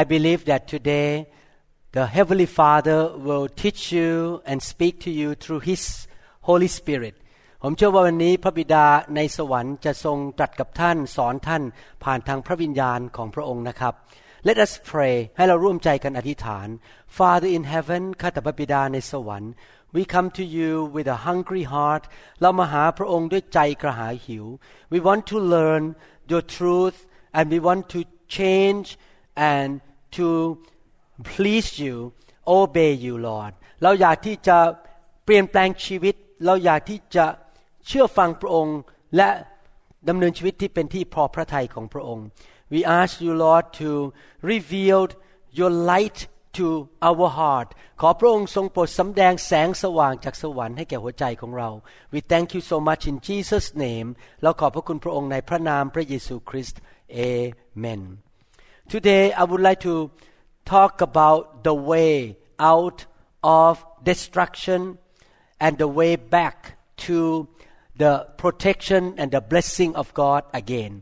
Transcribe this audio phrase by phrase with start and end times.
[0.00, 1.10] I believe that today
[1.96, 5.82] the Heavenly Father will teach you and speak to you through His
[6.48, 7.14] Holy Spirit
[7.62, 8.86] ผมเชื่อว่าวันนี้พระบิดา
[9.16, 11.62] ในสวรรค์จะทรงตรัสกับท่านสอนท่าน
[12.04, 13.94] ผ่านทางพระวิญญาณของพระองค์นะครับ
[14.48, 16.68] Let us pray ให้เราร่วมใจกันอธิษฐาน
[17.16, 19.52] Father in heaven ข้าแต่พระบิดาในสวรรค์
[19.94, 22.04] We come to you with a hungry heart
[22.40, 24.46] เรามาหาพระองค์ด้วยใจกระหายหิว
[24.92, 25.82] We want to learn
[26.30, 26.98] your truth
[27.36, 28.00] and we want to
[28.36, 28.86] change
[29.54, 29.70] and
[30.17, 30.27] to
[31.31, 31.95] please you
[32.57, 34.57] obey you Lord เราอยากที่จะ
[35.25, 37.25] เปลี่ยนแปลงชีวิต เราอยากที่จะ
[37.87, 38.77] เชื่อฟังพระองค์
[39.15, 39.29] และ
[40.09, 42.25] ดำเนินชีวิตที่เป็นที่พอพระทัยของพระองค์
[42.73, 43.89] We ask you Lord to
[44.51, 45.01] reveal
[45.59, 46.19] your light
[46.57, 46.67] to
[47.09, 47.69] our heart
[48.01, 51.69] ขอพระองค์ทรงโปรดสำแดงแสงสว่างจากสวรรค์ให้แก่หัวใจของเรา
[52.13, 54.09] We thank you so much in Jesus name
[54.43, 56.79] เราขอบพระคุณพระองค์ในพระนามพระเยซูคริสต์
[57.19, 58.01] Amen
[58.92, 59.94] Today I would like to
[60.74, 62.12] talk about the way
[62.72, 62.98] out
[63.42, 63.72] of
[64.10, 64.80] destruction
[65.64, 66.56] and the way back
[67.06, 67.48] to
[68.02, 70.92] the protection and the blessing of God again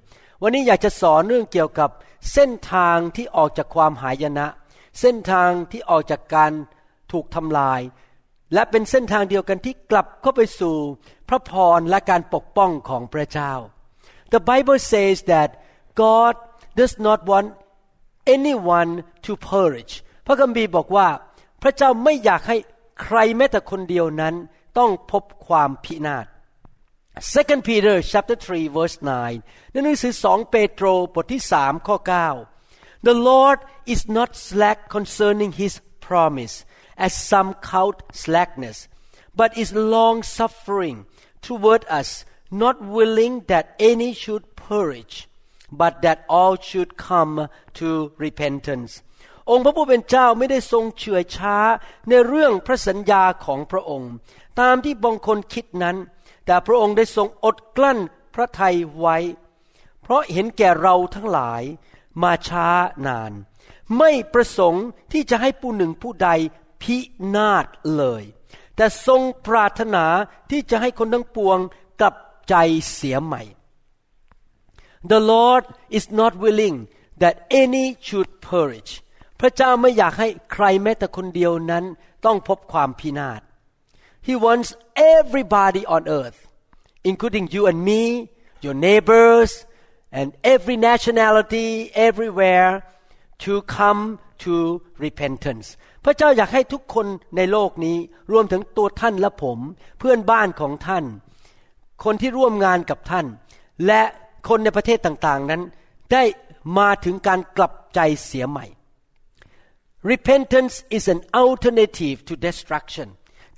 [0.43, 1.91] วันนี้อยากจะสอนเรื่องเกี่ยวกับ
[2.33, 4.47] เส้นทางที่ออกจากความหายนะ
[5.01, 6.53] เส้นทางที่ออกจากการ
[7.13, 7.81] ถูกทำลาย
[8.55, 10.77] และเป็นเส้นทางเดียวกันที่กลับเข้าไปสู่
[11.29, 13.53] พระพรและการปกป้องของพระเจ้า
[14.35, 15.49] The Bible says that
[16.03, 16.35] God
[16.79, 17.49] does not want
[18.37, 18.93] anyone
[19.27, 19.93] to perish
[20.27, 21.09] พระคัมภีร์บอกว่า
[21.63, 22.57] พระเจ้าไม่อยากให้
[23.03, 24.35] ใครแม้แต่คนเดียวนั้น
[24.79, 26.27] ต้องพบความพินาศ
[27.35, 28.97] Second Peter chapter 3 verse
[29.35, 31.97] 9ในหนังสือ2เปโตรบทที่3ข้อ
[32.51, 33.59] 9 The Lord
[33.95, 35.75] is not slack concerning his
[36.07, 36.55] promise
[37.07, 38.79] as some count slackness
[39.39, 40.97] but is long suffering
[41.47, 42.09] toward us
[42.63, 45.15] not willing that any should perish
[45.80, 47.34] but that all should come
[47.80, 47.90] to
[48.24, 48.92] repentance
[49.50, 51.58] องค์พระผู้เป็นเจ้าไม่ได้ทรงเฉื่อยช้า
[52.10, 54.12] ในเรื่องพระสัญญาของพระองค์
[54.60, 55.98] ตามที่บางคนคิดนั้น
[56.46, 58.00] แต่พระองค์ได้ทรงอดกลั้น
[58.34, 59.18] พระทัยไว้
[60.02, 61.64] เพราะเห็นแก่เราทั้งหลาย
[62.22, 62.68] มาช้า
[63.08, 63.32] นาน
[63.98, 66.30] ไม่ประสงค์ที่จะให้ผู้หนึ่งผู้ใด
[66.82, 66.98] พิ
[67.36, 67.66] นาศ
[67.98, 68.24] เลย
[68.76, 70.06] แต่ทรงปรารถนา
[70.52, 71.60] ที่จะให้คนทั้งปวง
[72.02, 72.16] กลับ
[72.50, 72.56] ใจ
[72.94, 73.42] เสียใหม่
[75.12, 75.64] The Lord
[75.98, 76.76] is not willing
[77.22, 78.92] that any should perish
[79.40, 81.86] พระเจ้าไม่อยากให้ใครแม้แต่คนเดียวนั้น
[82.26, 83.42] ต้องพบความพินาศ
[84.28, 84.70] He wants
[85.16, 86.40] everybody on earth
[87.10, 88.02] including you and me
[88.66, 89.52] your neighbors
[90.20, 91.68] and every nationality
[92.08, 92.72] everywhere
[93.44, 94.02] to come
[94.44, 94.54] to
[95.06, 95.68] repentance
[96.06, 97.98] พระเจ้าอยากให้ทุกคนในโลกนี้
[98.32, 99.60] รวมถึงตัวท่านและผม
[100.00, 101.06] เพื่อนบ้านของท่าน
[102.04, 103.26] คนที่ร่วมงานกับท่าน
[103.86, 104.02] และ
[104.48, 105.62] คนในประเทศต่างๆนั้น
[106.12, 106.24] ได้
[106.78, 108.66] มาถึงการกลับใจเสียใหม่
[110.12, 113.08] Repentance is an alternative to destruction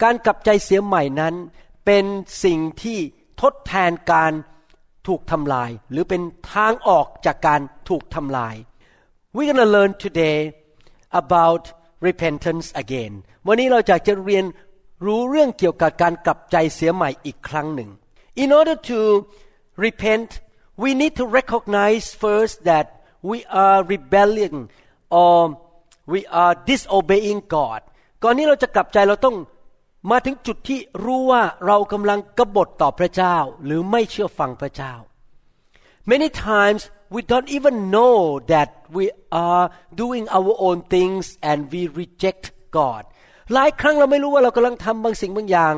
[0.03, 1.35] การกลับใจเสียใหม่นั้น
[1.85, 2.05] เป็น
[2.43, 2.99] สิ่งที่
[3.41, 4.31] ทดแทนการ
[5.07, 6.21] ถูกทำลาย หรือเป็น
[6.53, 8.55] ทางออกจากการถูกทำลาย
[9.35, 10.37] We're gonna learn today
[11.21, 11.63] about
[12.07, 13.13] repentance again
[13.47, 14.45] วันนี้เราจะจะเรียน
[15.05, 17.89] รู้เรื่องเกี่ยวกับการกลับใจเสียใหม่อีกครั้งหนึ่ง
[18.43, 18.99] In order to
[19.85, 20.29] repent
[20.83, 22.85] we need to recognize first that
[23.29, 24.69] we are rebelling
[25.09, 25.37] or
[26.13, 27.81] we are disobeying God
[28.23, 29.37] ก่อนนี้เราจะกลับใจเราต้อง
[30.11, 34.93] มาถึงจุดที่รู้ว่าเรากำลังกบฏต่อพระเจ้า หรือไม่เชื่อฟังพระเจ้า
[36.11, 36.81] Many times
[37.15, 38.17] we don't even know
[38.53, 39.05] that we
[39.49, 39.65] are
[40.01, 42.45] doing our own things and we reject
[42.77, 43.03] God
[43.53, 45.73] หลายครั้งเราไม่รู้ว่าเรากำลังทำบางสิ่งบางอย่าง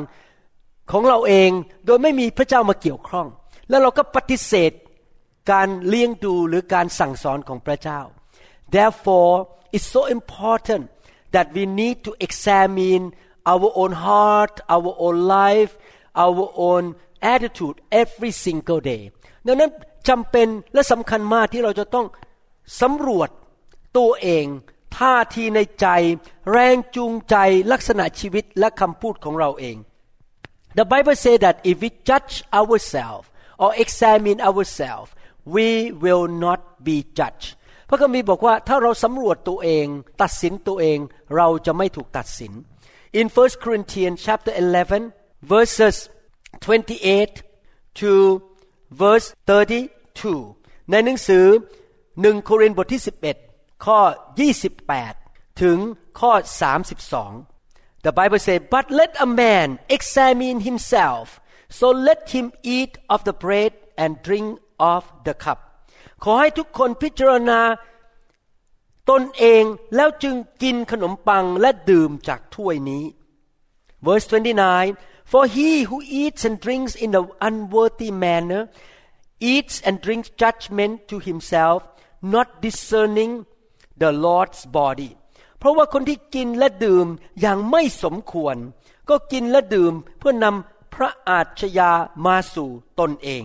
[0.91, 1.51] ของเราเอง
[1.85, 3.27] โดยไม่มีพระเจ้ามาเกี่ยวข้อง
[3.69, 4.71] แล้วเราก็ปฏิเสธ
[5.51, 8.01] การเลี้ยงดูหรือการสั่งสอนของพระเจ้า
[8.75, 9.33] therefore
[9.75, 10.83] it's so important
[11.35, 13.03] that we need to examine
[13.51, 15.71] our own heart our own life
[16.25, 16.83] our own
[17.33, 19.03] attitude every single day
[19.47, 19.71] ดังนั้น
[20.09, 22.07] จำเป็นและสำคัญมากที่เราจะต้อง
[22.81, 23.29] สำรวจ
[23.97, 24.45] ตัวเอง
[24.97, 25.87] ท่าทีในใจ
[26.51, 27.35] แรงจูงใจ
[27.71, 29.77] ลักษณะชีวิตและคำพูดของเราเอง
[30.77, 33.27] The Bible says that if we judge ourselves
[33.63, 35.09] or examine ourselves
[35.54, 35.68] we
[36.02, 37.48] will not be judged
[37.88, 39.86] พระคัมภีร์บอกว่าถ้าเราสำรวจตัวเอง
[40.22, 40.98] ตัดสินตัวเอง
[41.36, 42.52] เราจะไม่ถูกตัดสิน
[43.20, 45.12] in 1 Corinthians chapter 11
[45.52, 45.96] verses
[46.60, 47.42] 28
[48.00, 48.12] to
[49.02, 51.46] verse 32 ในหนังสือ
[52.20, 53.02] หนึ่งโครินธ์บทที่
[53.42, 54.00] 11 ข้อ
[54.80, 55.78] 28 ถึง
[56.20, 56.32] ข้อ
[57.18, 61.24] 32 The Bible says but let a man examine himself
[61.78, 62.46] so let him
[62.76, 63.72] eat of the bread
[64.02, 64.46] and drink
[64.93, 65.59] of the cup
[66.23, 67.59] ขอให้ทุกคนพิจารณา
[69.09, 69.63] ตนเอง
[69.95, 73.03] แล้วจึงกินขนมปังและดื่มจากถ้วยนี้
[74.05, 78.61] Verse 29 For he who eats and drinks in an unworthy manner
[79.51, 81.79] eats and drinks judgment to himself
[82.33, 83.31] not discerning
[84.01, 85.11] the Lord's body
[85.57, 87.07] เพราะว่าคนที่กินและดื่ม
[87.41, 88.55] อย่างไม่สมควร
[89.09, 91.91] ก็กินและดื่มเพื่อนำพระอาชญา
[92.25, 92.69] มาสู่
[92.99, 93.43] ตนเอง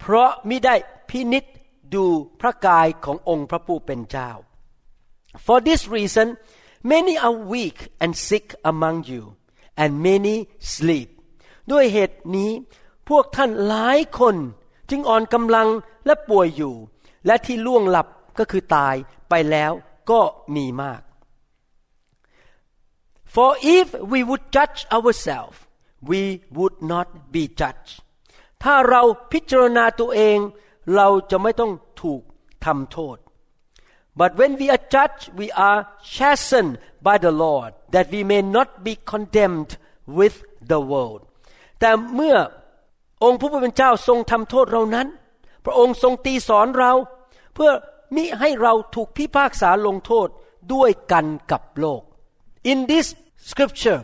[0.00, 0.74] เพราะมิได้
[1.08, 1.44] พินิษ
[1.94, 2.04] ดู
[2.40, 4.30] พระกายขององค์พระผู้เป็นเจ้า
[5.44, 6.26] For this reason
[6.92, 9.22] many are weak and sick among you
[9.82, 10.36] and many
[10.74, 11.08] sleep
[11.70, 12.50] ด้วยเหตุนี้
[13.08, 14.36] พวกท่านหลายคน
[14.90, 15.68] จึงอ่อนกำลัง
[16.06, 16.74] และป่วยอยู่
[17.26, 18.06] และที่ล่วงหลับ
[18.38, 18.94] ก็คือตาย
[19.28, 19.72] ไปแล้ว
[20.10, 20.20] ก็
[20.56, 21.02] มีมาก
[23.34, 25.58] For if we would judge ourselves
[26.10, 26.20] we
[26.56, 27.94] would not be judged
[28.64, 29.02] ถ้าเรา
[29.32, 30.38] พิจารณาตัวเอง
[30.94, 31.72] เราจะไม่ต้อง
[32.02, 32.22] ถูก
[32.64, 33.16] ทำโทษ
[34.20, 35.80] But when we are judged we are
[36.16, 36.74] chastened
[37.06, 39.72] by the Lord that we may not be condemned
[40.18, 40.36] with
[40.70, 41.20] the world
[41.80, 42.36] แต่เมื่อ
[43.24, 45.06] องค์ผู้เป็นเจ้าทรงทำโทษเรานั้น
[45.64, 46.92] พระองค์ทรงตีสอนเรา
[47.54, 47.70] เพื่อ
[48.14, 50.28] มิให้เราถูกพิพากษาลงโทษ
[50.72, 52.02] ด้วยกันกับโลก
[52.70, 53.06] In this
[53.50, 54.00] scripture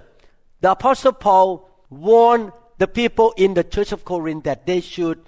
[0.62, 1.48] the apostle Paul
[2.06, 2.48] warned
[2.81, 5.19] the people in the church of Corinth that they should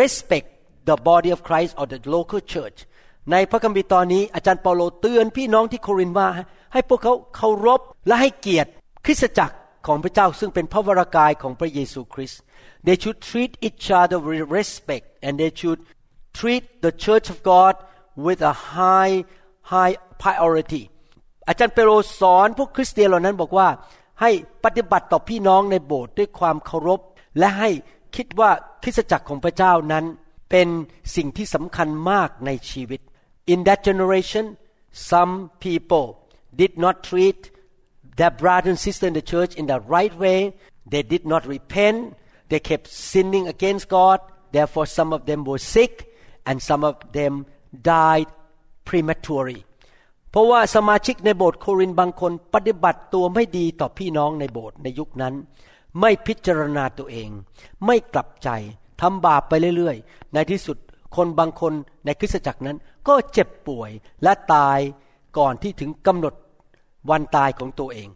[0.00, 0.46] respect
[0.88, 2.78] the body of Christ or the local church
[3.32, 6.28] ในพระคัมภีร์ตอนนี้อาจารย์เปาโลเตือนพี่น้องที่โครินธ์ว่า
[6.72, 8.70] ให้พวกเขาเคารพและให้เกียรติ
[9.04, 12.40] คริสตจักรของพระเจ้าซึ่งเป็นพระวรากายของพระเยซูคริสต์
[12.86, 15.80] they should treat each other with respect and they should
[16.38, 17.74] treat the church of God
[18.26, 19.16] with a high
[19.72, 20.82] high priority
[21.48, 21.90] อาจารย์เปโล
[22.20, 23.68] สอนพวกคริสเตียนเหล่านั้นบอกว่า
[24.21, 24.31] ให้
[24.63, 27.01] ปฏิบัติต่อพี่น้องในโบสถ์ด้วยความเคารพ
[27.37, 27.69] และให้
[28.15, 28.51] คิดว่า
[28.83, 30.05] คริสตจักรของพระเจ้านั้น
[30.49, 30.67] เป็น
[31.15, 33.01] สิ่งที่สำคัญมากในชีวิต
[33.53, 34.45] In that generation
[35.11, 35.33] some
[35.65, 36.07] people
[36.61, 37.39] did not treat
[38.19, 40.39] their brother and sister in the church in the right way
[40.91, 41.97] they did not repent
[42.49, 44.19] they kept sinning against God
[44.55, 45.93] therefore some of them were sick
[46.47, 47.33] and some of them
[47.93, 48.29] died
[48.89, 49.61] prematurely
[50.37, 55.33] ราะว่าสมาชิกในโบสถ์โครินบางคนปฏิบัติตัวไม่ดีต่อพี่น้องในโบสถ์ในยุคนั้น
[55.99, 57.29] ไม่พิจารณาตัวเอง
[57.85, 58.49] ไม่กลับใจ
[59.01, 60.77] ทำบาปไปเรื่อยๆ ในที่สุด
[61.15, 61.73] คนบางคน
[62.05, 63.91] ในคริสตจักรนั้น ก็เจ็บป่วย
[64.23, 64.79] และตาย
[65.37, 66.33] ก่อนที่ถึงกำหนด
[67.09, 68.09] วันตายของตัวเอง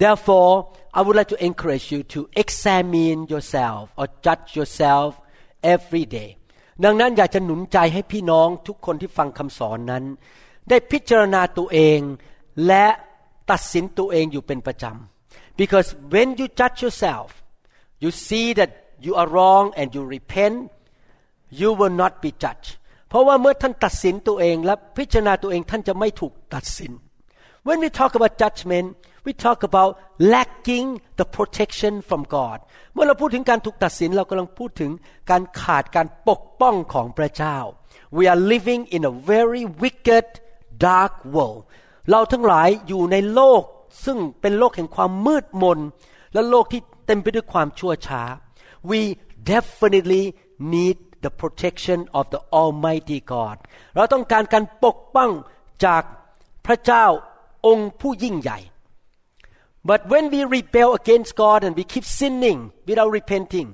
[0.00, 0.52] Therefore
[0.96, 5.08] I would like to encourage you to examine yourself or judge yourself
[5.74, 6.30] every day
[6.84, 10.04] ดังนั้นอยากจะหนุนใจให้พี่น้องทุกคนที่ฟังคำสอนนั้น
[10.68, 12.00] ได้พิจารณาตัวเอง
[12.66, 12.86] และ
[13.50, 17.28] ตัดสินตัวเองอยู่เป็นประจำ because when you judge yourself
[18.02, 18.70] you see that
[19.04, 20.56] you are wrong and you repent
[21.60, 22.70] you will not be judged
[23.08, 26.92] เพราะว่าเมื่อท่านตัดสินตัวเองและพิจารณาตัวเองท่านจะไม่ถูกตัดสิน
[27.66, 28.86] when we talk about judgment
[29.26, 29.92] we talk about
[30.34, 30.86] lacking
[31.18, 32.58] the protection from God
[32.94, 34.90] เมื่อเราพูดถึงการถูกตัดสินเรากำลังพูดถึง
[35.30, 37.58] การขาดการปกป้องของพระเจ้า
[38.16, 40.26] we are living in a very wicked
[40.86, 41.60] dark world
[42.10, 43.62] เราทั้งหลายอยู่ในโลก
[44.04, 45.78] ซึ่งเป็นโลกแห่งความมืดมน
[46.32, 48.22] และโลกที่เต็มไปด้วยความชั่วช้า
[48.90, 49.00] we
[49.52, 50.24] definitely
[50.74, 53.56] need the protection of the Almighty God
[53.94, 55.30] เราต้องการการปกป้อง
[55.84, 56.02] จาก
[56.66, 57.06] พระเจ้า
[57.66, 58.58] องค์ผู้ยิ่งใหญ่
[59.90, 63.68] but when we rebel against God and we keep sinning without repenting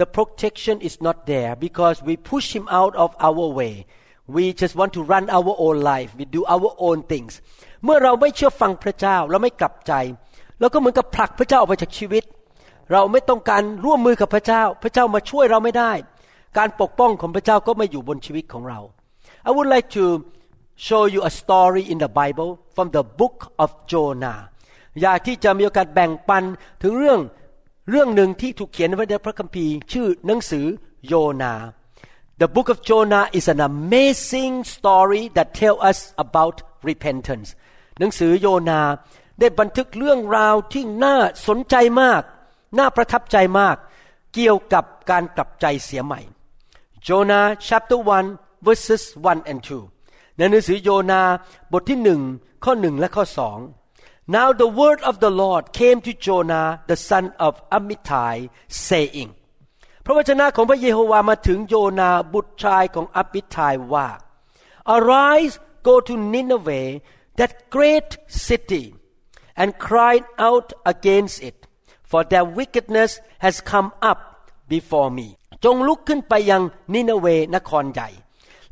[0.00, 3.74] the protection is not there because we push him out of our way
[4.36, 7.32] we just want to run our own life we do our own things
[7.84, 9.92] เมื่อเราไม่เชื่อฟังพระเจ้าเราไม่กลับใจ
[10.60, 12.24] เราก็เหมือนกับผลักพระเจ้าออกไปจากชีวิต
[12.92, 15.92] เราไม่ต้องการร่วมมือกับพระเจ้า พระเจ้ามาช่วยเราไม่ได้
[16.58, 18.80] การปกป้องของพระเจ้าก็ไม่อยู่บนชีวิตของเรา
[19.48, 20.04] I would like to
[20.86, 24.40] show you a story in the Bible from the book of Jonah
[25.02, 26.44] อยากที่จะมีโอกาสแบ่งปัน
[26.82, 27.20] ถึงเรื่อง
[27.90, 30.66] เรื่องหนึ่งที่ถูกเขียนไว้ในพระคัมภีร์ ชื่อหนังสือ
[31.06, 31.54] โยนา
[32.41, 36.55] The book of Jonah is an amazing story that tell us about
[36.89, 37.49] repentance
[37.99, 38.81] หนังสือโยนา
[39.39, 41.15] ได้บันทึกเรื่องราวที่น่า
[41.47, 42.21] สนใจมาก
[42.77, 43.77] น่าประทับใจมาก
[44.33, 46.19] เกี่ยวกับการกลับใจเสียใหม่
[47.07, 47.99] Jonah chapter
[48.31, 49.61] 1 verses 1 and
[49.99, 51.21] 2 ในหนังสือโยนา
[51.71, 52.21] บทที่หนึ่ง
[52.63, 53.59] ข้อหนึ่งและข้อสอง
[54.35, 58.35] Now the word of the Lord came to Jonah the son of Amittai
[58.87, 59.29] saying
[60.04, 64.08] พระวจนะของพระเยโฮวามาถึงโยนาบุตรชายของอับิทายว่า
[64.94, 65.54] Arise
[65.86, 66.90] go to Nineveh
[67.38, 68.10] that great
[68.46, 68.84] city
[69.60, 70.14] and cry
[70.48, 71.58] out against it
[72.10, 73.10] for their wickedness
[73.44, 74.20] has come up
[74.72, 75.28] before me
[75.64, 76.62] จงลุกขึ้นไปยัง
[76.94, 78.08] นินเวนครใหญ่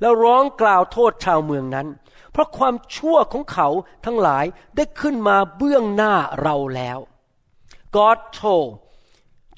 [0.01, 1.89] แล้วร้องกล่าวโทษชาวเมืองนั้น
[2.33, 3.69] เพราะความชั่วของเขา
[4.05, 4.45] ทั้งหลาย
[4.77, 6.99] ได้ขึ้นมาเบื้องหน้าเราแล้ว
[7.97, 8.71] God told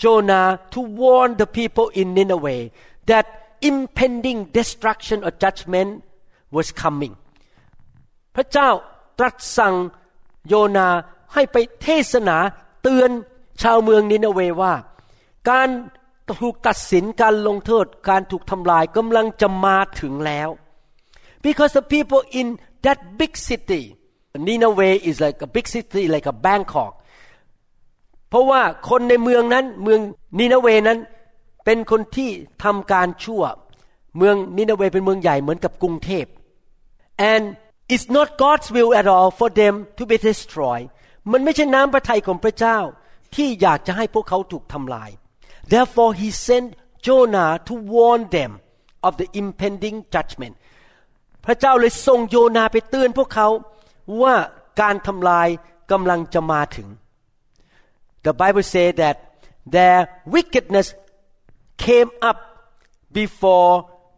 [0.03, 2.71] Jonah to warn the people in Nineveh
[3.07, 3.27] that
[3.61, 5.91] impending destruction or judgment
[6.57, 7.15] was coming
[8.37, 8.69] พระเจ้า
[9.19, 9.75] ตรัสสั่ง
[10.49, 10.89] โยนา
[11.33, 12.37] ให้ไปเทศนา
[12.83, 13.11] เตือน
[13.63, 14.75] ชาวเมืองนินเวว่า
[15.51, 15.69] การ
[16.41, 20.49] ถูกตัดสินการลงโทษการถูกทำลายกำลังจะมาถึงแล้ว
[21.45, 22.47] because the people in
[22.85, 23.83] that big city
[24.47, 26.93] Nineveh is like a big city like a Bangkok
[28.29, 30.01] เพราะว่าคนในเมืองนั้นเมือง
[30.39, 30.99] นินาเวนั้น
[31.65, 32.31] เป็นคนที่
[32.65, 33.43] ทำการชั่ว
[34.19, 36.27] เมืองนินาเวเป็นเมืองใหญ่เหมือนกับกรุงเทพ
[37.33, 37.45] and
[37.93, 40.89] it's not God's will at all for them to be destroyed
[41.33, 42.79] มันไม่ใช่น้ำพระทัยของพระเจ้า
[43.35, 45.11] ที่อยากจะให้พวกเขาถูกทำลาย
[45.73, 46.69] therefore he sent
[47.07, 48.53] Jonah to warn them
[49.07, 50.55] of the impending judgment
[51.45, 53.49] พระเจ้าเลยส่งโยนาไปเตือนพวกเขา
[54.23, 54.35] ว่า
[54.81, 55.49] การทำลาย
[55.93, 56.89] กำลังจะมาถึง
[58.26, 59.16] The Bible says that
[59.76, 60.88] their wickedness
[61.78, 62.40] came up
[63.12, 63.74] before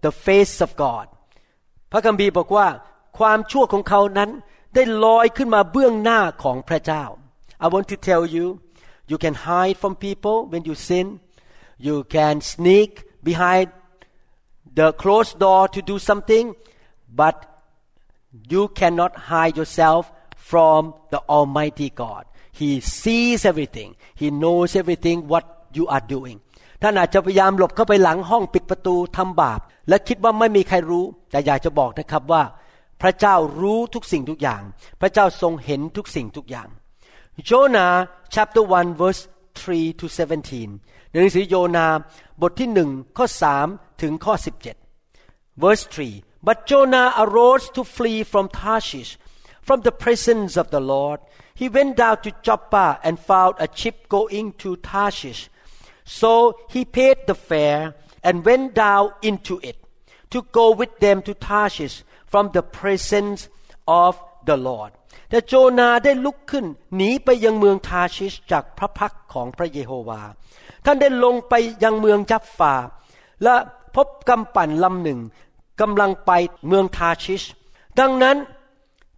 [0.05, 1.05] the face of God
[1.91, 2.67] พระคัมภีร์บอกว่า
[3.17, 4.29] ความชั่วของเขานั้น
[4.75, 7.03] ได้ลอยขึ้นมาเบื้องหน้าของพระเจ้า
[7.63, 8.45] I want to tell you
[9.11, 11.07] you can hide from people when you sin
[11.87, 12.91] you can sneak
[13.29, 13.67] behind
[14.79, 16.45] the closed door to do something
[17.21, 17.37] but
[18.53, 20.03] you cannot hide yourself
[20.51, 20.79] from
[21.13, 22.23] the Almighty God
[22.58, 22.70] He
[23.00, 25.44] sees everything He knows everything what
[25.76, 26.38] you are doing
[26.82, 32.42] ท่านอาจจะพยายามหลบเข้าไปหลังห้องปิดประตูทำบาป และคิดว่าไม่มีใครรู้ แต่อยากจะบอกนะครับว่า
[33.02, 34.62] พระเจ้ารู้ทุกสิ่งทุกอย่าง
[35.00, 36.68] พระเจ้าทรงเห็นทุกสิ่งทุกอย่าง
[37.48, 37.94] Jonah
[38.34, 39.22] chapter 1 verse
[39.60, 40.06] 3 to
[40.58, 41.86] 17 ในหนังสือโยนา
[42.42, 43.26] บทที่หนึ่งข้อ
[43.64, 44.34] 3ถึงข้อ
[44.96, 49.12] 17 verse 3 but Jonah arose to flee from Tarshish
[49.66, 51.18] from the presence of the Lord
[51.60, 55.42] he went down to Joppa and found a ship going to Tarshish
[56.20, 56.32] so
[56.74, 57.82] he paid the fare
[58.26, 59.76] and went down into it
[60.32, 61.96] to go with them to Tarshish
[62.32, 63.40] from the presence
[64.04, 64.12] of
[64.48, 64.92] the Lord
[65.30, 70.22] แต่โจนาได้ลุกขึ้นหนีไปยังเมืองทาชิชจากพระพักของพระเยโฮวา
[70.84, 72.74] ท่านได้ลงไปยังเมืองจับฟา
[73.42, 73.54] และ
[73.94, 75.20] พบกำปั่นลำหนึ่ง
[75.80, 76.30] กำลังไป
[76.68, 77.42] เมืองทาชิช
[78.00, 78.36] ดังนั้น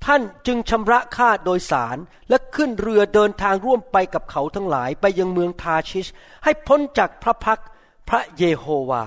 [0.05, 1.97] ท่านจึงชำระค่าโดยสาร
[2.28, 6.07] และขึ้นเรือเดินทางร่วมไปกับเขาทั้งหลายไปยังเมืองทาชิช
[6.45, 7.61] ให้พ้นจากพระพัก
[8.09, 9.05] พระเยโฮวา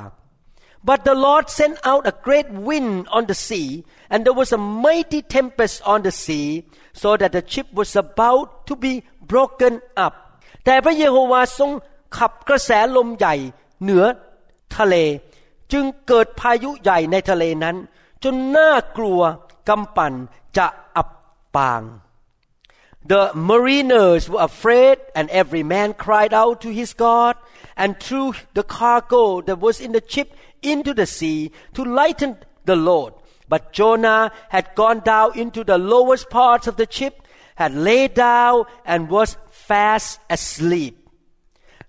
[0.83, 4.57] But the Lord sent out a great wind on the sea, and there was a
[4.57, 6.47] mighty tempest on the sea,
[7.01, 8.93] so that the ship was about to be
[9.31, 9.73] broken
[10.05, 10.13] up.
[10.65, 11.71] แต่พระเยโฮวาทรง
[12.17, 13.35] ขับกระแสลมใหญ่
[13.81, 14.05] เหนือ
[14.77, 14.95] ทะเล
[15.71, 17.75] จึงเกิดพายุใหญ่ในทะเลนั้น
[18.23, 19.21] จนน่ากลัว
[19.69, 20.13] กำปั่น
[20.56, 21.10] จะอับ
[21.56, 21.82] ปาง
[23.12, 27.36] The mariners were afraid, and every man cried out to his God,
[27.76, 32.74] and threw the cargo that was in the ship into the sea to lighten the
[32.74, 33.14] load.
[33.48, 37.22] But Jonah had gone down into the lowest parts of the ship,
[37.54, 40.99] had laid down, and was fast asleep.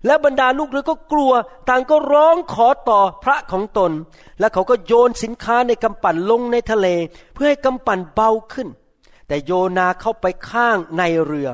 [0.05, 1.31] และบรรดาลูกเรือก็กลัว
[1.69, 3.91] ต่างก็ร้องขอต่อพระของตน
[4.39, 6.87] และเขาก็โยนสินค้าในกำปั่นลงในทะเล
[7.33, 8.67] เพื่อให้กำปั่นเบาขึ้น
[9.27, 11.49] แต่โยนาเข้าไปข้างในเรือ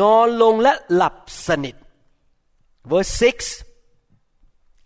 [0.00, 1.14] นอนลงและหลับ
[1.46, 1.76] สนิท
[2.90, 3.66] verse 6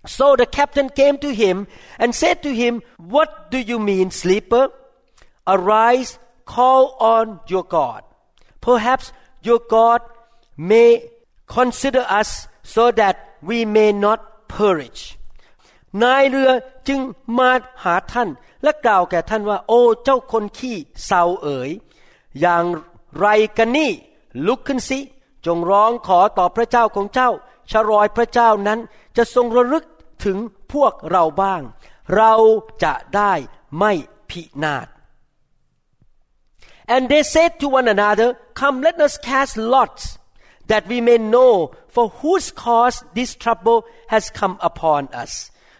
[0.06, 1.66] So the captain came to him
[1.98, 4.70] and said to him, What do you mean, sleeper?
[5.46, 8.02] Arise, call on your God.
[8.60, 10.00] Perhaps your God
[10.56, 11.10] may
[11.46, 13.16] consider us so that
[13.48, 14.20] we may not
[14.54, 15.02] perish.
[16.02, 16.50] นายเรือ
[16.88, 17.00] จึง
[17.38, 17.50] มา
[17.84, 18.28] หาท่าน
[18.62, 21.70] และกล่าวแก่ท่านว่า โอ้เจ้าคนขี้เศร้าเอ๋ย
[22.40, 22.64] อย่าง
[23.18, 23.90] ไรกันนี่
[24.46, 24.98] ลุกขึ้นสิ
[25.46, 27.30] จงร้องขอต่อพระเจ้าของเจ้า
[27.70, 28.78] ชรอยพระเจ้านั้น
[29.16, 29.84] จะทรงระลึก
[30.24, 30.38] ถึง
[30.72, 31.62] พวกเราบ้าง
[32.16, 32.34] เรา
[32.84, 33.32] จะได้
[33.78, 33.92] ไม่
[34.30, 34.88] พินาศ
[36.94, 40.18] And they said to one another, Come, let us cast lots,
[40.66, 43.78] that we may know for whose cause this trouble
[44.12, 45.32] has come upon us.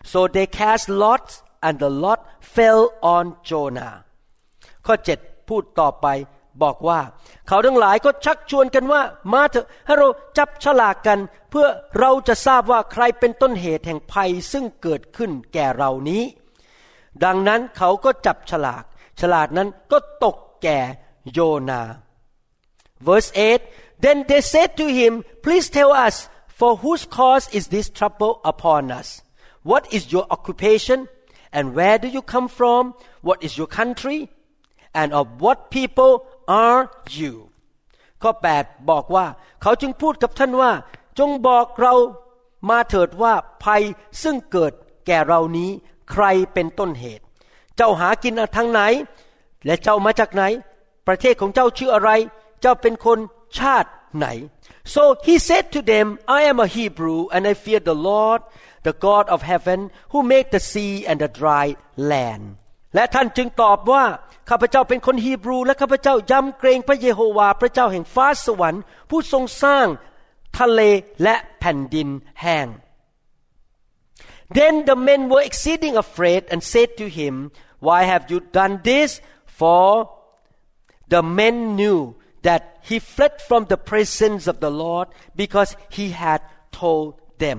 [0.02, 2.20] So they cast lots, and the lot
[2.54, 2.82] fell
[3.16, 3.94] on Jonah
[4.86, 6.06] ข้อ 7 พูดต่อไป
[6.62, 7.00] บอกว่า
[7.48, 9.02] เขาทั้งหลายก็ชักชวนกันว่า
[9.32, 11.18] มาเถอะให้เราจับฉลากกัน
[11.50, 16.22] เพื่อเราจะทราบว่าใครเป็นต้นเหตุแห่งภัยซึ่งเกิดขึ้นแก่เรานี้
[17.24, 18.84] ดังนั้นเขาก็จับฉลาก
[19.20, 20.78] ฉลากนั้นก็ตกแก่
[21.32, 21.38] โย
[21.70, 21.82] นา
[23.06, 23.30] verse
[23.62, 26.28] 8 then they said to him please tell us
[26.58, 29.08] for whose cause is this trouble upon us
[29.70, 31.08] what is your occupation
[31.52, 34.18] and where do you come from what is your country
[34.94, 36.12] and of what people
[36.48, 36.82] are
[37.20, 37.34] you
[38.22, 39.26] ข้อ 8 บอกว่า
[39.62, 40.72] เขาจึงพูดกับท่านว่า
[41.18, 41.94] จงบอกเรา
[42.68, 43.82] มาเถิดว่าภัย
[44.22, 44.72] ซึ่งเกิด
[45.06, 45.70] แก่เรานี้
[46.10, 47.24] ใครเป็นต้นเหตุ
[47.76, 48.80] เจ้าหากินทางไหน
[49.66, 50.42] และเจ้ามาจากไหน
[51.06, 52.10] ประเทศของเจ้าชื่ออะไร
[52.60, 53.18] เจ้าเป็นคน
[53.59, 54.27] ชาติไหน
[54.93, 56.05] so he said to them
[56.39, 58.39] I am a Hebrew and I fear the Lord
[58.87, 59.79] the God of heaven
[60.11, 61.65] who made the sea and the dry
[62.11, 62.45] land
[62.95, 64.03] และท่านจึงตอบว่า
[64.49, 69.87] ข้าพเจ้าเป็นคนฮีบรู และข้าพเจ้ายำเกรงพระเยโฮวาพระเจ้าแห่งฟ้าสวรรค์ผู้ทรงสร้าง
[70.59, 70.81] ทะเล
[71.23, 72.09] และแผ่นดิน
[72.41, 72.67] แห้ง
[74.57, 79.19] Then the men were exceeding afraid and said to him, Why have you done this?
[79.45, 80.09] For
[81.07, 82.15] the men knew
[82.46, 86.40] that he fled from the presence of the Lord because he had
[86.80, 87.08] told
[87.42, 87.58] them.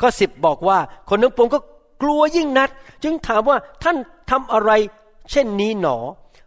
[0.00, 1.60] ข้อสิบบอกว่า คนทั้งปวงก็
[2.02, 2.70] กลัวยิ่งนัก
[3.02, 3.96] จึงถามว่าท่าน
[4.30, 4.70] ทำอะไร
[5.30, 5.96] เช่นนี้หนอ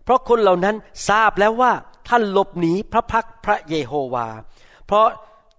[0.03, 0.75] เพราะคนเหล่านั้น
[1.10, 1.72] ทราบแล้วว่า
[2.08, 4.27] ท่านหลบหนีพระพักพระเยโฮวา
[4.86, 5.08] เพราะ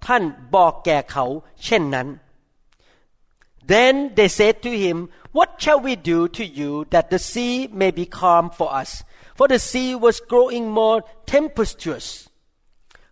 [0.07, 0.23] ท่าน
[0.55, 1.25] บอกแก่เขา
[1.65, 2.09] เช่นนั้น
[3.73, 7.91] Then they said to him, What shall we do to you that the sea may
[7.91, 9.03] be calm for us?
[9.37, 10.99] For the sea was growing more
[11.35, 12.07] tempestuous.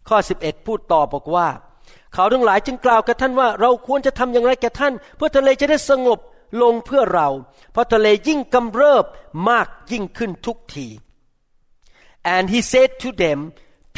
[0.08, 1.48] ข้อ 11 พูดต่อบอกว่า
[2.14, 6.18] เขาทั้งหลายจึงกล่าวกับท่านว่า เราควรจะทำอย่างไรแก่ท่าน เพื่อทะเลจะได้สงบ
[6.62, 7.28] ลงเพื่อเรา
[7.72, 9.04] เพราะทะเลยิ่งกำเริบ
[9.48, 10.88] มากยิ่งขึ้นทุกที
[12.34, 13.38] and he said to them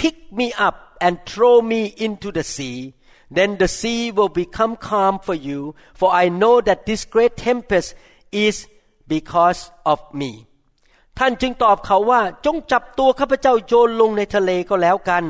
[0.01, 2.79] pick me up and throw me into the sea
[3.31, 7.95] then the sea will become calm for you, for I know that this great tempest
[8.31, 8.69] is
[9.09, 10.46] because of me
[11.19, 15.25] ท่านจึงตอบเขาว่าจงจับตัวข้าพเจ้าโยนลงในทะเลก็แล้วกัน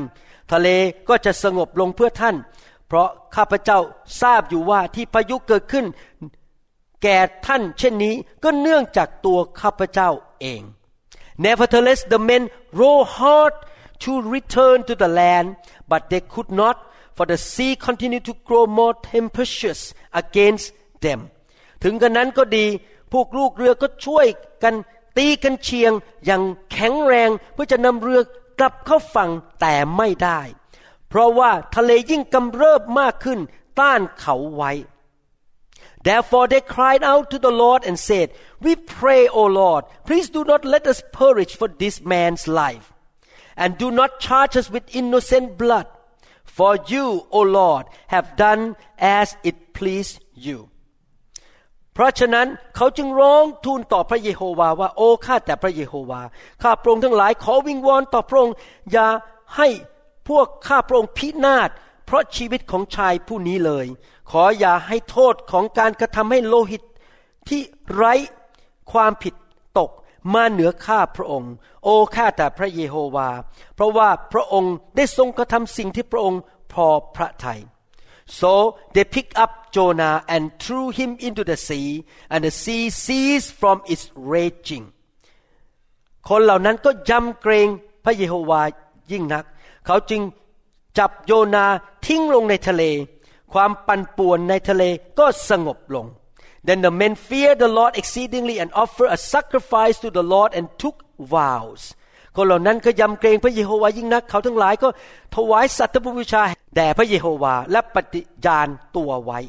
[0.51, 0.67] ทะเล
[1.09, 2.35] ก็จะสงบลงเพื่อท่าน
[2.87, 3.79] เพราะข้าพเจ้า
[4.21, 5.85] ทราบอยู่ว่าที่พายุเกิดขึ้น
[7.03, 10.09] แก่ท่านเช่นนี้ก็เนื่องจากตัวข้าพเจ้า
[10.41, 10.61] เอง
[11.45, 12.43] Nevertheless the men
[12.79, 13.53] row hard
[14.03, 15.47] to return to the land
[15.91, 16.75] but they could not
[17.15, 19.81] for the sea continued to grow more tempestuous
[20.21, 20.67] against
[21.03, 21.19] them
[21.83, 22.65] ถึงกันนั้นก็ดี
[23.13, 24.27] พวกลูกเรือก็ช่วย
[24.63, 24.75] กัน
[25.17, 25.91] ตีกันเชียง
[26.25, 28.21] อย่างแข็งแรงเพื่อจะนำเรือ
[28.59, 30.41] กลับเข้าฝั่งแต่ไม่ได้
[31.09, 33.39] เพราะว่าทะเลยิ่งกำเริบมากขึ้น
[33.79, 34.73] ต้านเขาไว้
[36.07, 38.27] Therefore they cried out to the Lord and said,
[38.61, 42.93] We pray, O Lord, please do not let us perish for this man's life,
[43.57, 45.87] and do not charge us with innocent blood.
[46.45, 50.69] For you, O Lord, have done as it pleased you
[51.97, 56.21] เพราะฉะนั้นเขาจึงร้องทูลต่อพระเยโฮวาว่าโอ้ข้าแต่พระเยโฮวา
[56.63, 58.55] ข้าพระองค์ทั้งหลายขอวิงวอนต่อพระองค์
[58.91, 59.07] อย่า
[59.55, 59.67] ให้
[60.29, 61.69] พวกข้าพระองค์พินาศ
[62.05, 63.85] เพราะชีวิตของชายผู้นี้เลย
[64.31, 66.83] ขออย่าให้โทษของการกระทำให้โลหิต
[67.49, 67.61] ที่
[67.93, 68.13] ไร้
[68.91, 69.33] ความผิด
[69.77, 69.91] ตก
[70.33, 71.51] มาเหนือข้าพระองค์
[71.83, 73.29] โอ้ข้าแต่พระเยโฮวา
[73.75, 76.41] เพราะว่าพระองค์ได้ทรงกระทำสิ่งที่พระองค์
[76.73, 77.61] พอพระทยัย
[78.40, 78.52] so
[78.94, 83.76] they picked up Jonah and threw him into the sea and the sea ceased from
[83.92, 84.04] its
[84.34, 84.84] raging
[86.28, 87.68] คนเหล่านั้นก็ยำเกรง
[88.04, 88.62] พระเยโฮวา
[89.12, 89.44] ยิ่งนัก
[89.86, 90.22] เขาจึง
[90.98, 91.64] จับโยนา
[92.06, 92.82] ทิ้งลงในทะเล
[93.52, 94.82] ความปั่นป่วนในทะเล
[95.18, 96.06] ก็สงบลง
[96.66, 100.66] Then the men feared the Lord exceedingly and offered a sacrifice to the Lord and
[100.82, 100.96] took
[101.34, 101.82] vows
[102.37, 104.87] คนเหล่านั้นก็ยำเกรงพระเยโฮวายิ่งนัก เขาทั้งหลายก็
[105.35, 106.41] ถวายสัตว์บูชา
[106.75, 109.39] แด่พระเยโฮวาและปฏิญาณตัวไว้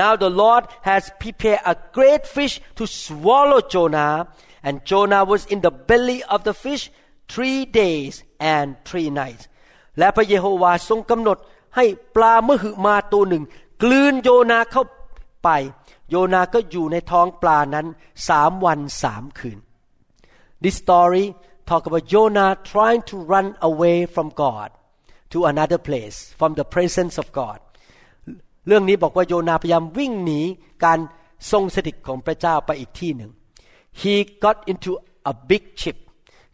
[0.00, 4.14] Now the Lord has prepared a great fish to swallow Jonah
[4.66, 6.82] and Jonah was in the belly of the fish
[7.32, 8.12] three days
[8.54, 9.44] and three nights
[9.98, 11.38] และพระเยโฮวาทรงกำหนด
[11.76, 11.84] ให้
[12.16, 13.44] ปลามหึมาตัวหนึ่ง
[13.82, 14.82] กลืนโยนาเข้า
[15.44, 15.48] ไป
[16.10, 17.86] โยนาก็อยู่ในท้องปลานั้น
[18.28, 19.58] สามวันสามคืน
[20.62, 21.24] This story
[21.72, 24.68] talk about Jonah trying to run away from God
[25.32, 27.58] to another place from the presence of God
[28.66, 30.40] เรื่องนี้บอกว่าโยนาพยายามวิ่งหนี
[30.84, 30.98] การ
[31.52, 33.30] ทรงสถิตของพระเจ้าไปอีกที่หนึ่ง
[34.00, 34.92] He got into
[35.30, 35.96] a big ship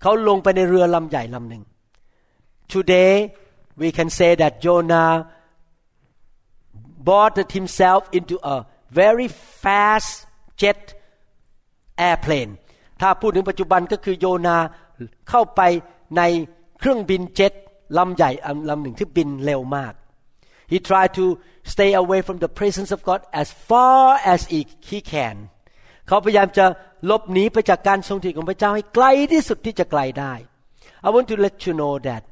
[0.02, 1.62] เขาลงไปในเรือลำใหญ่ลำหนึ่ง
[2.74, 3.14] Today
[3.80, 5.12] we can say that Jonah
[7.08, 8.56] bought himself into a
[9.00, 9.28] very
[9.62, 10.12] fast
[10.60, 10.82] jet
[12.08, 12.52] airplane
[13.00, 14.58] ถ้าพูดถึงปัจจุบันก็คือโยนา
[15.29, 15.61] เข้าไป
[16.17, 16.21] ใน
[16.79, 17.53] เครื่องบินเจ็ต
[17.97, 18.31] ลำใหญ่
[18.69, 19.93] ลำหนึ่งที่บินเร็วมาก
[20.71, 21.25] he tried to
[21.73, 24.39] stay away from the presence of God as far as
[24.89, 25.35] he can
[26.07, 26.65] เขาพยายามจะ
[27.09, 30.33] ลบหนีไปจากการทรงสถิตของพระเจ้าให้ไกลที่สุดที่จะไกลได้
[31.05, 32.23] I want to let you know that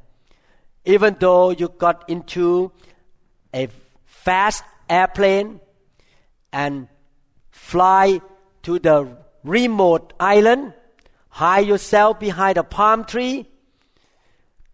[0.94, 2.48] even though you got into
[3.62, 3.64] a
[4.26, 4.64] fast
[5.00, 5.50] airplane
[6.64, 6.74] and
[7.72, 8.06] fly
[8.66, 8.98] to the
[9.56, 10.64] remote island
[11.41, 13.35] hide yourself behind a palm tree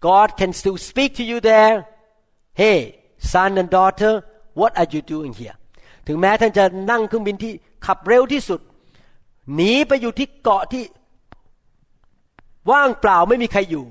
[0.09, 1.77] God can still speak to you there
[2.61, 2.79] hey
[3.33, 4.13] son and daughter
[4.61, 5.57] what are you doing here
[6.07, 7.53] ถึงแม้ท่านจะนั่งเครื่องบินที่
[7.87, 8.61] ขับเร็วที่สุด
[9.55, 10.85] หนีไปอยู่ที่เกาะที่
[12.71, 13.85] ว่างเปล่าไม่มีใครอยู่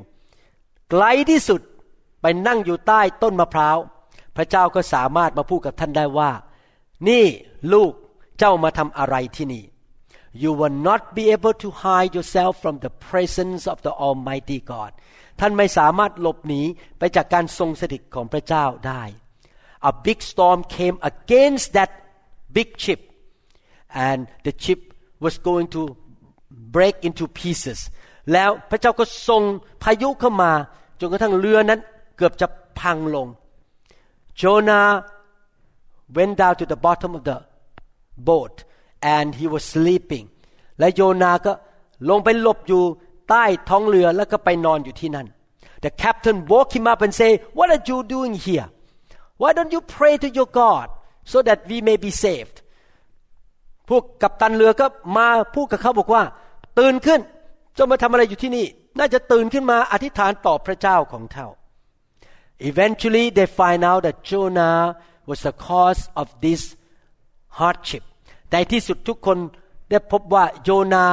[0.91, 1.61] ไกลที่สุด
[2.21, 3.77] ไปนั่งอยู่ใต้ต้นมะพร้าว
[4.35, 6.31] พระเจ้าก็สามารถมาพูดกับท่านได้ว่า
[7.07, 7.25] นี่
[7.73, 7.93] ลูก
[8.39, 9.63] เจ้ามาทำอะไรที่นี่
[10.42, 14.92] you will not be able to hide yourself from the presence of the Almighty God
[15.40, 16.62] ท่านไม่สามารถหลบหนี
[16.98, 19.02] ไปจากการทรงสถิตของพระเจ้าได้
[19.90, 21.90] a big storm came against that
[22.56, 23.00] big ship
[24.06, 24.80] and the ship
[25.24, 25.82] was going to
[26.76, 27.78] break into pieces
[28.32, 29.42] แล้วพระเจ้าก็ส่ง
[29.82, 30.52] พายุเข้ามา
[31.00, 31.80] จนกระทั่งเรือนั้น
[32.16, 32.46] เกือบจะ
[32.80, 33.28] พังลง
[34.40, 34.88] Jonah
[36.16, 37.38] went down to the bottom of the
[38.28, 38.54] boat
[39.01, 40.25] and he was sleeping.
[40.79, 41.53] และโยนาก็
[42.09, 42.83] ลงไปหลบอยู่
[43.29, 45.27] ใต้ท้องเรือแล้วก็ไปนอนอยู่ที่นั่น.
[45.85, 48.67] The captain woke him up and say What are you doing here?
[49.41, 50.87] Why don't you pray to your God
[51.31, 52.57] so that we may be saved?
[53.89, 54.87] พวกกัปตันเรือก็
[55.17, 56.23] มาพูดกับเขาบอกว่า
[62.71, 66.75] Eventually they find out that Jonah was the cause of this
[67.59, 68.03] hardship.
[68.51, 69.37] แต่ที่สุดทุกคน
[69.89, 71.05] ได้พบว่าโยนา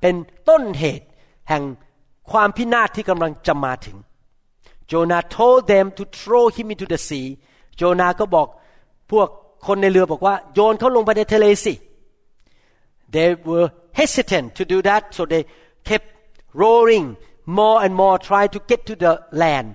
[0.00, 0.14] เป็น
[0.48, 1.06] ต้นเหตุ
[1.48, 1.62] แห่ง
[2.30, 3.96] ความพินาศที่กำลังจะมาถึง
[4.90, 7.26] Jonah told them to throw him into the sea
[7.76, 8.48] โจนาก็บอก
[9.10, 9.28] พวก
[9.66, 11.74] คนในเรือบอกว่า โยนเขาลงไปในทะเลสิ
[13.14, 15.42] they were hesitant to do that so they
[15.88, 16.08] kept
[16.62, 17.06] rowing
[17.58, 19.68] more and more try to get to the land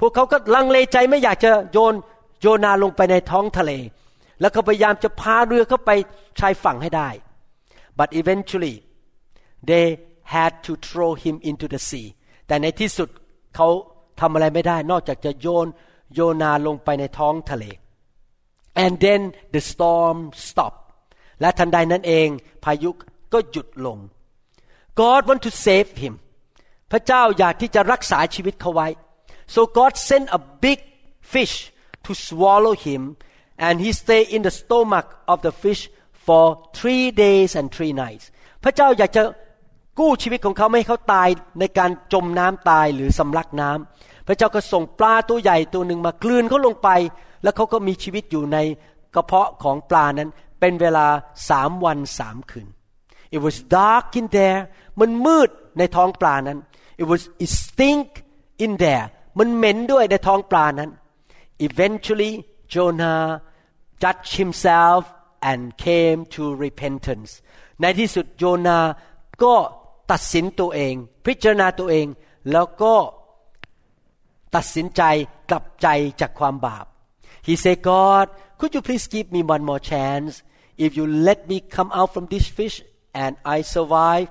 [0.00, 1.94] พวกเขาก็ลังเลใจไม่อยากจะโยน
[2.40, 3.72] โยนาลงไปในท้องทะเล
[4.40, 5.90] แล้วก็พยายามจะพาเรือเข้าไป
[6.40, 7.08] ชายฝั่งให้ได้
[7.98, 8.76] but eventually
[9.68, 9.86] they
[10.34, 12.08] had to throw him into the sea
[12.46, 13.08] แต่ในที่สุด
[13.56, 13.68] เขา
[14.20, 15.66] ทำอะไรไม่ได้ นอกจากจะโยน
[16.14, 17.64] โยนาลงไปในท้องทะเล
[18.84, 19.22] and then
[19.54, 20.82] the storm stopped
[21.40, 22.28] และทันใดนั้นเอง
[22.64, 22.90] พายุ
[23.32, 23.98] ก็หยุดลง
[25.00, 26.14] God want to save him
[26.90, 28.88] พระเจ้าอยากที่จะรักษาชีวิตเขาไว้
[29.54, 30.78] so God sent a big
[31.32, 31.54] fish
[32.04, 33.02] to swallow him
[33.66, 35.82] and he stay in the stomach of the fish
[36.26, 36.44] for
[36.78, 38.24] three days and three nights
[38.64, 39.22] พระเจ้าอยากจะ
[39.98, 41.28] กู้ชีวิตของเขาไม่ให้เขาตาย
[41.60, 46.88] ในการจมน้ำตายหรือสำลักน้ำพระเจ้าก็ส่งปลาตัวใหญ่ตัวหนึ่งมากลืนเขาลงไป
[47.42, 48.58] แล้วเขาก็มีชีวิตอยู่ใน
[49.14, 51.06] กระเพาะของปลานั้นเป็นเวลา
[51.48, 52.68] สามวันสามคืน
[53.34, 54.60] It was dark in there
[55.00, 56.58] มันมืดในท้องปลานั้น
[57.00, 58.08] It was it stink
[58.64, 59.06] in there
[59.38, 60.90] มันเหม็นด้วยในท้องปลานั้น
[61.66, 62.32] Eventually
[62.72, 63.22] Jonah
[64.03, 65.01] judged himself
[65.49, 67.29] and came to repentance
[67.81, 68.79] ในที่สุดโยนา
[69.43, 69.55] ก็
[70.11, 72.07] ตัดสินตัวเอง พิจารณาตัวเอง
[72.51, 72.95] แล้วก็
[74.55, 75.01] ตัดสินใจ
[75.49, 75.87] กลับใจ
[76.21, 76.85] จากความบาป
[77.47, 78.25] He said God
[78.59, 80.31] could you please give me one more chance
[80.85, 82.75] if you let me come out from this fish
[83.23, 84.27] and I survive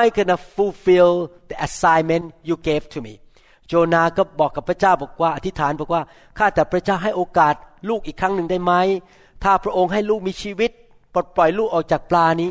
[0.00, 1.12] I gonna fulfill
[1.50, 3.14] the assignment you gave to me
[3.73, 6.01] โจนาก็บอกกับพระเจ้าบอกว่า อธิษฐานบอกว่า
[6.37, 7.55] ข้าแต่พระเจ้าให้โอกาส
[7.89, 8.73] ลูกอีกครั้งหนึ่งได้ไหม
[9.43, 10.71] ถ้าพระองค์ให้ลูกมีชีวิต
[11.13, 12.49] ปลดปล่อยลูกออกจากปลานี้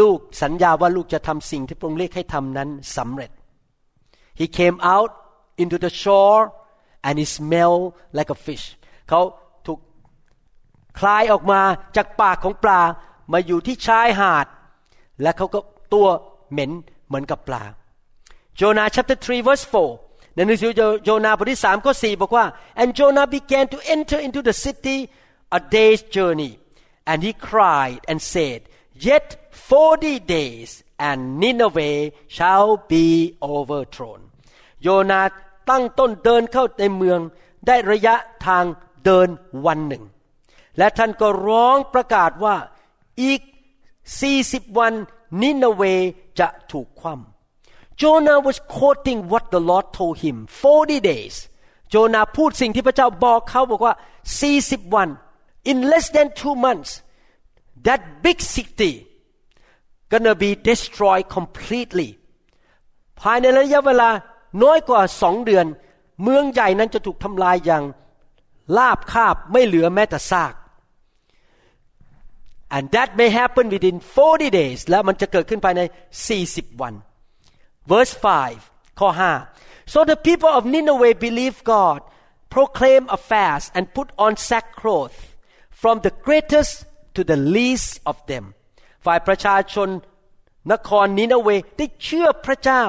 [0.00, 3.30] ลูกสัญญาว่าลูกจะทำสิ่งที่พระองค์เรียกให้ทำนั้นสำเร็จ
[4.40, 5.10] he came out
[5.62, 6.42] into the shore
[7.06, 7.84] and he smelled
[8.16, 8.64] like a fish
[9.08, 9.20] เขา
[9.66, 9.78] ถูก
[10.98, 11.60] คลายออกมา
[11.96, 12.80] จากปากของปลา
[13.32, 14.46] มาอยู่ที่ชายหาด
[15.22, 15.60] และเขาก็
[15.94, 16.06] ตัว
[16.52, 16.70] เหม็น
[17.06, 17.64] เหมือนกับปลา
[18.60, 20.01] Jonah chapter 3 verse 4
[20.34, 20.72] ในหนังสือ
[21.04, 22.46] โยนาบทที่สามข้อสี่บอกว่า
[22.80, 24.98] and Jonah began to enter into the city
[25.58, 26.52] a day's journey
[27.10, 28.60] and he cried and said
[29.08, 29.26] yet
[29.68, 30.68] forty days
[31.08, 32.00] and Nineveh
[32.36, 33.06] shall be
[33.54, 34.20] overthrown
[34.82, 35.22] โยนา
[35.70, 37.20] ตั้งต้นเดินเข้าในเมือง
[37.66, 38.14] ได้ระยะ
[38.46, 38.64] ทาง
[39.04, 39.28] เดิน
[39.66, 40.04] วันหนึ่ง
[40.78, 42.56] และท่านก็ร้องประกาศว่า
[43.22, 43.40] อีก
[44.10, 44.92] 40 วัน
[45.42, 45.82] นินเว
[46.40, 47.31] จะถูกคว่ำ
[48.02, 51.34] Jonah was quoting what the Lord told him 40 days
[51.90, 53.94] โจนาพูดสิ่งที่พระเจ้าบอกเขาบอกว่า
[54.44, 55.08] 40 วัน
[55.70, 56.90] in less than two months
[57.86, 58.92] that big city
[60.10, 62.08] gonna be destroyed completely
[63.20, 64.10] ภายในระยะเวลา
[64.62, 65.66] น้อยกว่าสองเดือน
[66.22, 67.84] เมืองใหญ่นั้นจะถูกทำลายอย่าง
[68.76, 70.54] ลาบคาบไม่เหลือแม้แต่ซาก
[72.76, 75.82] and that may happen within 40 days และมันจะเกิดขึ้นภายใน
[76.30, 76.94] 40 วัน
[77.91, 78.13] verse
[78.57, 79.09] 5ข้อ
[79.51, 81.99] 5 so the people of Nineveh believed God
[82.55, 85.17] proclaim a fast and put on sackcloth
[85.81, 86.73] from the greatest
[87.15, 88.45] to the least of them
[89.05, 89.89] ฝ่ายประชาชน
[90.71, 92.83] นครนินาเวได้เชื่อพระเจ้า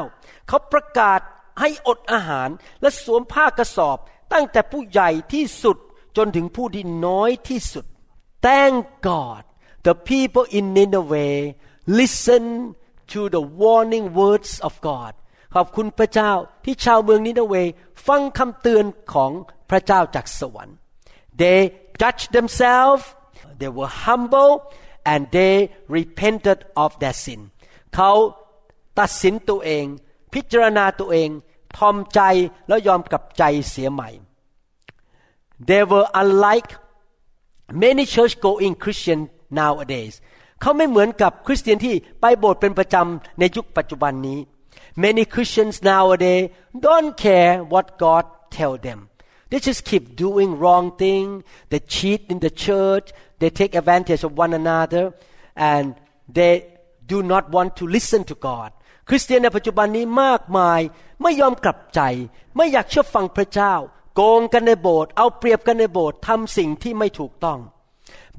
[0.49, 1.21] เขาประกาศ
[1.61, 2.49] ให้อดอาหาร
[2.81, 3.99] และสวมผ้ากระสอบ
[4.33, 5.77] ตั้งแต่ผู้ใหญ่ที่สุด
[6.17, 7.85] จนถึงผู้ที่น้อยที่สุด
[8.47, 8.77] Thank
[9.09, 9.43] God
[9.87, 11.39] the people in Nineveh
[11.99, 12.45] listen
[13.12, 15.14] to the warning words of God.
[15.56, 16.32] ขอบคุณพระเจ้า
[16.66, 17.56] ที่ชาวเมืองนินเว
[18.08, 19.32] ฟังคำเตือนของ
[19.70, 20.76] พระเจ้าจากสวรรค์
[21.42, 21.60] they
[22.02, 23.04] judged themselves
[23.60, 24.52] they were humble
[25.12, 25.56] and they
[25.98, 27.42] repented of their sin.
[27.96, 28.12] เขา
[29.00, 29.86] ตัดสินตัวเอง
[35.60, 36.76] they were unlike
[37.72, 40.22] many church going Christian nowadays.
[40.64, 44.40] เขาไม่เหมือนกับคริสเตียนที่ไปโบสถ์เป็นประจำในยุคปัจจุบันนี้
[45.04, 46.44] Many Christians nowadays
[46.86, 48.24] don't care what God
[48.58, 49.00] tell them
[49.50, 51.26] they just keep doing wrong thing
[51.72, 53.08] they cheat in the church
[53.40, 55.04] they take advantage of one another
[55.72, 55.86] and
[56.38, 56.54] they
[57.12, 58.70] do not want to listen to God
[59.10, 60.82] คริสเตียนในปัจจุบันนี้มากมาย
[61.22, 62.02] ไม่ยอมกลับใจ
[62.58, 63.74] ไม่อยากเชื่อฟังพระเจ้า
[64.16, 67.60] โกงกันในโบสถ์เอาเปรียบกันในโบสถ์ทำสิ่งที่ไม่ถูกต้อง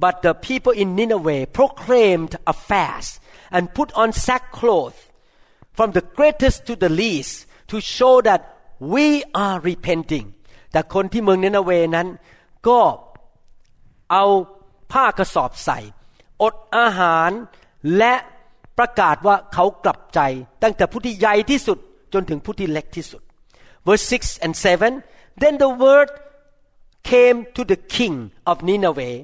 [0.03, 3.12] but the people in Nineveh proclaimed a fast
[3.55, 4.97] and put on sackcloth
[5.77, 8.41] from the greatest to the least to show that
[8.93, 9.08] we
[9.45, 10.27] are repenting
[10.71, 12.08] แต่คนที่เมืองนินาเวนั้น
[12.67, 12.79] ก็
[14.12, 14.25] เอา
[14.91, 15.79] ผ้ากระสอบใส่
[16.41, 17.32] อดอาหาร
[17.97, 18.13] และ
[18.77, 20.19] ประกาศว่าเขากลับใจ
[20.63, 21.77] ตั้งแต่ผู้ที่ใหญ่ที่สุด
[22.13, 23.21] จนถึงผู้ที่เล็กที่สุด
[23.88, 24.53] verse 6 and
[24.97, 26.10] 7 then the word
[27.12, 28.15] came to the king
[28.51, 29.15] of Nineveh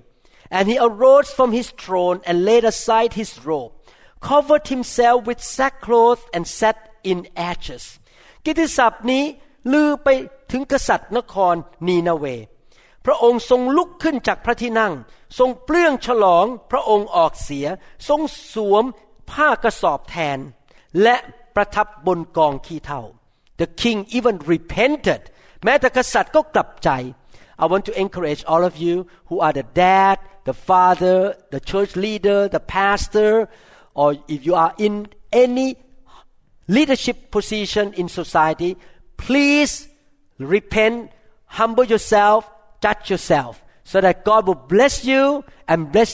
[0.57, 3.71] and he arose from his throne and laid aside his robe
[4.29, 6.77] covered himself with sackcloth and sat
[7.11, 7.19] in
[7.51, 7.83] ashes
[8.45, 9.23] กิติศัพท์นี้
[9.73, 10.09] ลือไป
[10.51, 11.55] ถึงกษัตริย์นคร
[11.87, 12.25] นีนาเว
[13.05, 14.93] พระองค์ทรงลุกขึ้นจากพระที่นั่ง
[15.39, 17.67] ทรงเปลื้องฉลองพระองค์ออกเสีย
[18.09, 18.21] ทรง
[18.53, 18.83] สวม
[19.31, 20.39] ผ้ากระสอบแทน
[21.01, 21.15] และ
[21.55, 23.01] ประทับบนกองขี้เท่า
[23.61, 25.21] The king even repented
[25.63, 26.89] แม้แต่กษัตริย์ก็กลับใจ
[27.63, 28.95] I want to encourage all of you
[29.29, 33.47] who are the dad the father the church leader the pastor
[33.93, 35.77] or if you are in any
[36.67, 38.77] leadership position in society
[39.17, 39.87] please
[40.39, 41.11] repent
[41.45, 42.49] humble yourself
[42.83, 46.11] judge yourself so that God will bless you and bless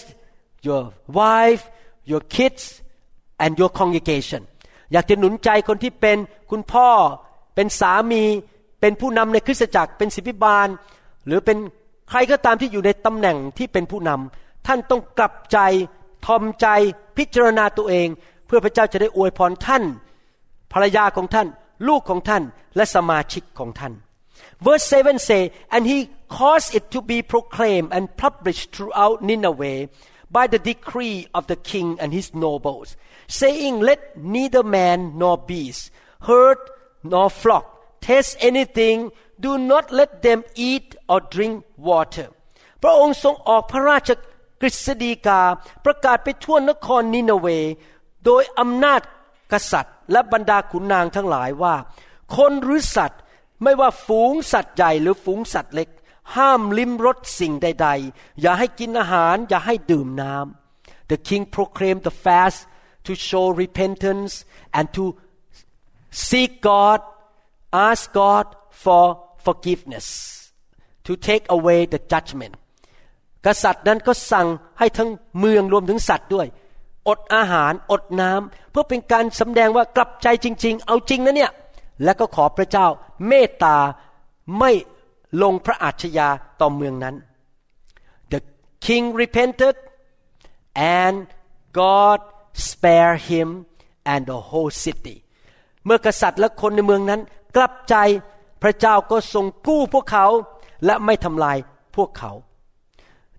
[0.62, 1.70] your wife
[2.06, 2.64] your kids
[3.44, 4.42] and your congregation
[4.94, 6.18] อยากจะหนุนใจคนที่เป็น
[6.52, 6.90] คุณพ่อ
[7.56, 8.24] เป็นสามี
[8.82, 10.68] เป็นผู้นำในคริสตจักร เป็นศิบิบาล
[11.26, 11.58] หรือเป็น
[12.09, 15.59] ใครก็ตามที่อยู่ในตำแหน่งที่เป็นผู้นำท่านต้องกลับใจ
[16.27, 16.67] ทอมใจ
[17.17, 18.09] พิจารณาตัวเอง
[18.47, 19.85] เพื่อพระเจ้าจะได้อวยพรท่าน
[20.73, 21.49] ภรรยาของท่าน
[21.89, 22.43] ลูกของท่าน
[22.77, 23.93] และสมาชิกของท่าน
[24.65, 25.43] verse 7 say
[25.75, 25.99] and he
[26.39, 29.89] caused it to be proclaimed and published throughout Nineveh
[30.31, 32.97] by the decree of the king and his nobles,
[33.29, 35.91] saying, Let neither man nor beast,
[36.23, 36.59] herd
[37.03, 39.11] nor flock taste anything,
[39.45, 41.55] do not let them eat or drink
[41.89, 42.29] water.
[42.83, 44.11] พระองค์ทรงออกพระราช
[44.61, 45.41] กฤษฎีกา
[45.85, 47.47] ประกาศไปทั่วนครนินาเว
[48.25, 49.01] โดยอำนาจ
[49.53, 51.75] กษัตริย์ และบรรดาขุนนางทั้งหลายว่า
[52.37, 53.21] คนหรือสัตว์
[53.63, 55.89] ไม่ว่าฝูงสัตว์ใหญ่หรือฝูงสัตว์เล็ก
[56.37, 62.61] ห้ามลิ้มรสสิ่งใด ๆ อย่าให้กินอาหาร อย่าให้ดื่มน้ำ The king proclaimed the fast
[63.07, 64.33] to show repentance
[64.77, 65.05] and to
[66.27, 67.01] seek God
[67.89, 68.47] ask God
[68.85, 69.05] for
[69.47, 70.07] forgiveness
[71.07, 72.55] to take away the judgment
[73.47, 74.47] กษัตริย์นั้นก็สั่ง
[74.79, 76.47] ให้ทั้งเมืองรวมถึงสัตว์ด้วย
[77.09, 81.53] อดอาหารอดน้ำเพื่อเป็นการสำแดงว่ากลับใจจริง ๆ เอาจริงนะเนี่ย
[82.05, 82.87] และก็ขอพระเจ้า
[83.29, 83.77] เมตตา
[84.59, 84.71] ไม่
[85.43, 86.29] ลงพระอาชญา
[86.61, 87.15] ต่อเมืองนั้น
[88.33, 88.41] The
[88.87, 89.77] king repented
[91.03, 91.17] and
[91.81, 92.19] God
[92.69, 93.49] spare him
[94.13, 95.17] and the whole city
[95.85, 97.21] เมื่อกษัตริย์และคนในเมืองนั้น
[97.57, 97.97] กลับใจ
[98.67, 100.27] ระเจ้าก็ทรงกู้พวกเขา
[100.85, 101.57] และไม่ทำลาย
[101.97, 102.33] พวกเขา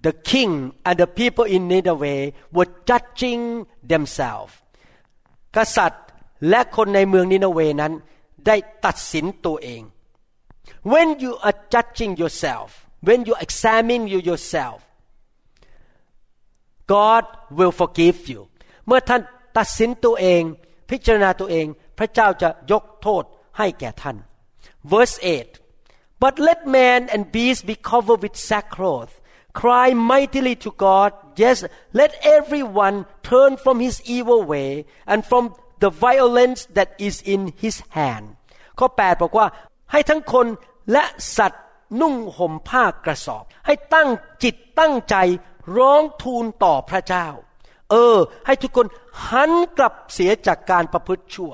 [0.06, 0.52] The king
[0.88, 2.24] and the people in Nineveh
[2.56, 3.44] were judging
[3.92, 4.54] themselves
[5.56, 6.06] กษัตริย์
[6.50, 7.94] และคนในเมืองนินาเวนั้น
[8.48, 9.82] ได้ตัดสินตัวเอง
[10.92, 12.68] when you are judging yourself
[13.08, 14.80] when you examine you yourself
[16.94, 17.24] God
[17.58, 18.42] will forgive you
[18.88, 19.22] เมื่อท่าน
[19.58, 20.42] ตัดสินตัวเอง
[20.90, 21.66] พิจารณาตัวเอง
[21.98, 23.24] พระเจ้าจะยกโทษ
[23.58, 24.18] ให้แก่ท่าน
[24.93, 25.61] verse 8
[26.23, 29.13] but let man and beast be covered with sackcloth
[29.61, 31.11] cry mightily to God
[31.43, 31.59] yes
[32.01, 32.97] let everyone
[33.31, 34.71] turn from his evil way
[35.07, 35.45] and from
[35.83, 38.27] the violence that is in his hand
[38.79, 39.47] ข้อ8บอกว่า
[39.93, 40.47] ให้ทั้งคน
[40.93, 41.05] และ
[41.37, 41.65] สัตว์
[42.01, 44.09] นุ่งห่มผ้ากระสอบ ให้ตั้ง
[44.43, 45.17] จิตตั้งใจ
[45.77, 47.29] ร้องทูลต่อพระเจ้า
[47.91, 48.87] เออ ให้ทุกคน
[49.29, 51.53] หันกลับเสียจากการประพฤติชั่ว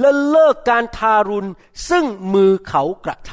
[0.00, 1.50] และเลิกการทารุณ
[1.88, 3.30] ซึ่งมือเขากระท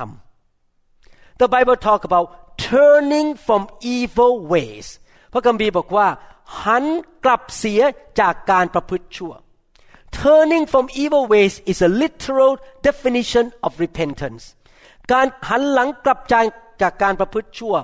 [0.69, 2.27] ำ The Bible talk about
[2.69, 3.61] turning from
[3.95, 4.87] evil ways
[5.33, 6.07] พระคัมภีร์บอกว่า
[6.63, 6.85] หัน
[7.25, 7.81] กลับเสีย
[8.19, 9.33] จากการประพฤติชั่ว
[10.21, 12.53] Turning from evil ways is a literal
[12.87, 14.43] definition of repentance
[15.13, 16.35] การหันหลังกลับใจ
[16.81, 17.75] จากการประพฤติชั่ว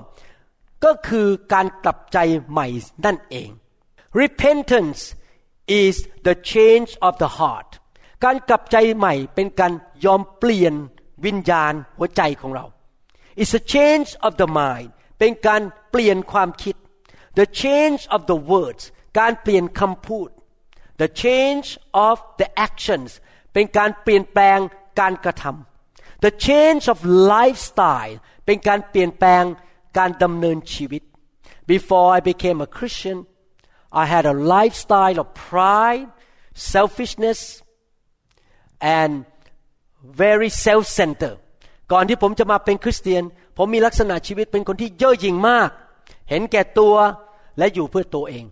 [0.84, 2.18] ก็คือการกลับใจ
[2.50, 2.66] ใหม่
[3.04, 3.48] นั่นเอง
[4.22, 5.00] repentance
[5.82, 5.94] is
[6.26, 7.70] the change of the heart
[8.24, 9.72] การกลับใจใหม่เป็นการ
[10.04, 10.74] ยอมเปลี่ยน
[11.24, 12.64] วิญญาณหัวใจของเรา
[13.40, 16.76] it's a change of the mind เป็นการเปลี่ยนความคิด
[17.38, 18.82] the change of the words
[19.18, 20.28] การเปลี่ยนคำพูด
[21.00, 21.68] the change
[22.08, 23.10] of the actions
[23.52, 24.58] เป็นการเปลี่ยนแปลง
[25.00, 26.98] การกระทำ the change of
[27.34, 28.14] lifestyle
[28.46, 29.44] เป็นการเปลี่ยนแปลง
[29.98, 31.02] การดำเนินชีวิต
[31.72, 33.18] before I became a Christian
[34.02, 36.08] I had a lifestyle of pride
[36.74, 37.40] selfishness
[38.98, 39.12] and
[40.22, 41.38] very self-centered
[41.92, 43.22] ก่อนที่ผมจะมาเป็นคริสเตียน
[43.56, 45.70] ผมมีลักษณะชีวิตเป็นคนที่เย่อหยิ่งมาก
[46.30, 46.94] เห็นแก่ตัว
[47.58, 48.44] และอยู่เพื่อตัวเอง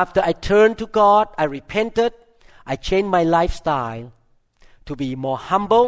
[0.00, 2.12] after I turned to God I repented
[2.72, 4.06] I changed my lifestyle
[4.86, 5.86] to be more humble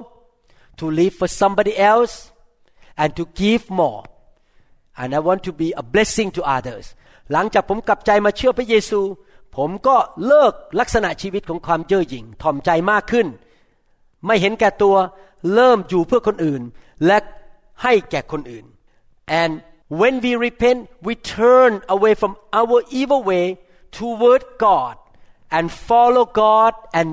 [0.78, 2.14] to live for somebody else
[3.02, 4.02] and to give more
[5.00, 6.86] and I want to be a blessing to others
[7.32, 9.00] หลังจากผมกลับใจมาเชื่อพระเยซู
[9.56, 13.26] ผมก็เลิกลักษณะชีวิตของความเย่อหยิ่ง ถ่อมใจมากขึ้น
[14.26, 14.96] ไม่เห็นแก่ตัว
[15.54, 16.62] เริ่มอยู่เพื่อคนอื่น
[17.06, 17.18] และ
[17.82, 18.64] ให้แก่คนอื่น
[19.40, 19.52] and
[20.00, 23.46] when we repent we turn away from our evil way
[23.96, 24.94] toward God
[25.56, 27.08] and follow God and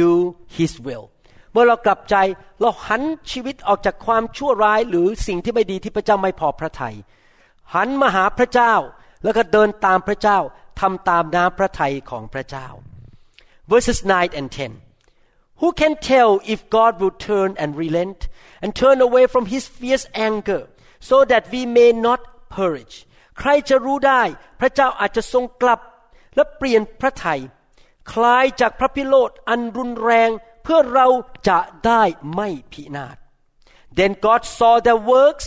[0.00, 0.10] do
[0.56, 1.04] His will
[1.52, 2.16] เมื่อเรากลับใจ
[2.60, 6.96] เราหันชีวิตออกจากความชั่วร้ายหรือสิ่งที่ไม่ดีที่พระเจ้าไม่พอพระทยัย
[7.74, 8.74] หันมาหาพระเจ้า
[9.24, 10.38] แล้วก็เดินตามพระเจ้า
[10.80, 12.68] ทำตามน้ำพระทัยของพระเจ้า
[13.70, 14.89] verses 9 and 10
[15.61, 18.19] Who can tell if God will turn and relent
[18.61, 20.67] and turn away from his fierce anger
[20.99, 22.21] so that we may not
[22.55, 22.95] perish
[23.39, 24.23] ใครจะรู้ได้
[24.59, 25.79] พระเจ้าอาจจะทรงกลับ
[26.35, 27.41] และเปลี่ยนพระทยัย
[28.11, 30.29] คลายจากพระพิโรธอันรุนแรง
[30.63, 31.07] เพื่อเรา
[31.49, 33.17] จะได้ไม่พินาศ
[33.97, 35.45] Then God saw their works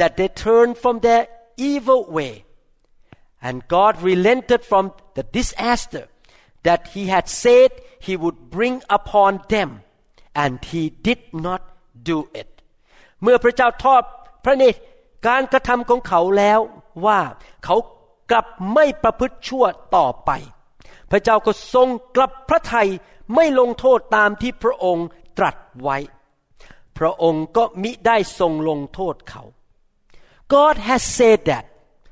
[0.00, 1.22] that they turned from their
[1.70, 2.32] evil way
[3.46, 4.84] and God relented from
[5.16, 6.04] the disaster
[6.66, 7.70] that he had said
[8.05, 9.69] he would bring upon them
[10.43, 11.61] and he did not
[12.09, 12.49] do it
[13.21, 14.03] เมื่อพระเจ้าทอด
[14.43, 14.79] พระเนตร
[15.27, 16.59] การกระทำของเขาแล้ว
[17.05, 17.19] ว่า
[17.65, 17.75] เขา
[18.31, 20.31] กลับไม่ประพฤติชั่วต่อไป
[21.11, 22.89] พระเจ้าก็ทรงกลับพระทัย
[23.35, 25.97] ไม่ลงโทษตามที่พระองค์ตรัสไว้
[26.97, 29.43] พระองค์ก็มิได้ทรงลงโทษเขา
[30.53, 31.65] God has said that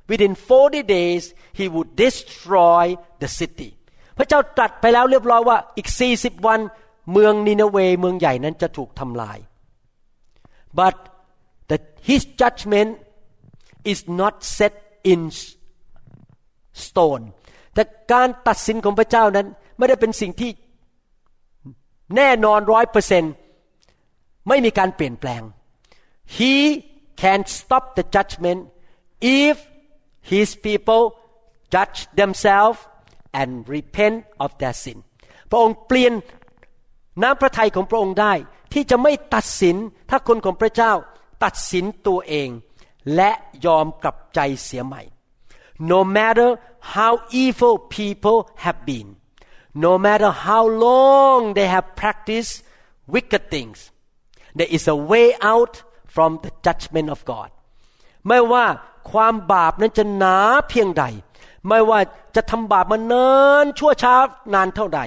[0.09, 1.23] within 40 days
[1.59, 2.85] he would destroy
[3.21, 3.71] the city
[4.17, 6.59] พระเจ้าตรัสไปแล้วเรียบร้อยว่าอีก40วัน
[7.11, 9.37] เมืองนินาเวเมืองใหญ่นั้นจะถูกทำลาย
[10.79, 10.95] but
[11.69, 11.77] the,
[12.09, 12.91] his judgment
[13.91, 14.73] is not set
[15.11, 15.21] in
[16.85, 17.23] stone
[17.73, 19.47] แต่การตัดสินของพระเจ้านั้น
[19.77, 20.51] ไม่ได้เป็นสิ่งที่
[22.15, 23.23] แน่นอนร้อยเปอร์เซน
[24.47, 25.41] ไม่มีการเปลี่ยนแปลง
[26.37, 26.55] he
[27.21, 28.61] can stop the judgment
[29.43, 29.55] if
[30.31, 31.03] his people
[31.73, 32.79] judge themselves
[33.40, 34.98] and repent of their sin
[35.50, 36.12] พระองค์เปลี่ยน
[37.22, 38.34] น้ำพระทัยของพระองค์ได้
[38.72, 39.76] ที่จะไม่ตัดสิน
[40.10, 40.92] ถ้าคนของพระเจ้า
[41.44, 42.48] ตัดสินตัวเอง
[43.14, 43.30] และ
[43.66, 45.02] ยอมกลับใจเสียใหม่
[45.92, 46.48] no matter
[46.94, 47.12] how
[47.44, 49.08] evil people have been
[49.86, 52.54] no matter how long they have practiced
[53.14, 53.78] wicked things
[54.56, 55.74] there is a way out
[56.14, 57.48] from the judgment of God
[58.28, 58.66] ไม่ว่า
[59.10, 60.38] ความบาปนั้นจะหนา
[60.68, 61.04] เพียงใด
[61.67, 61.99] ไม่ว่า
[62.35, 63.29] จะทำบาปมานา
[63.63, 64.15] นชั่วช้า
[64.53, 65.01] นานเท่าใด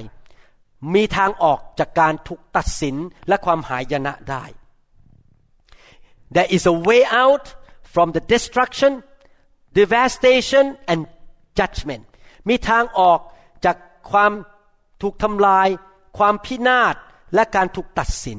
[0.94, 2.96] มีทางออกจากการถูกตัดสิน
[3.28, 4.44] และความหายนะได้
[6.34, 7.44] There is a way out
[7.94, 8.92] from the destruction
[9.78, 11.00] devastation and
[11.58, 12.04] judgment
[12.48, 13.20] มีทางออก
[13.64, 13.76] จาก
[14.10, 14.32] ความ
[15.02, 15.68] ถูกทำลาย
[16.18, 16.94] ความพินาศ
[17.34, 18.38] และการถูกตัดสิน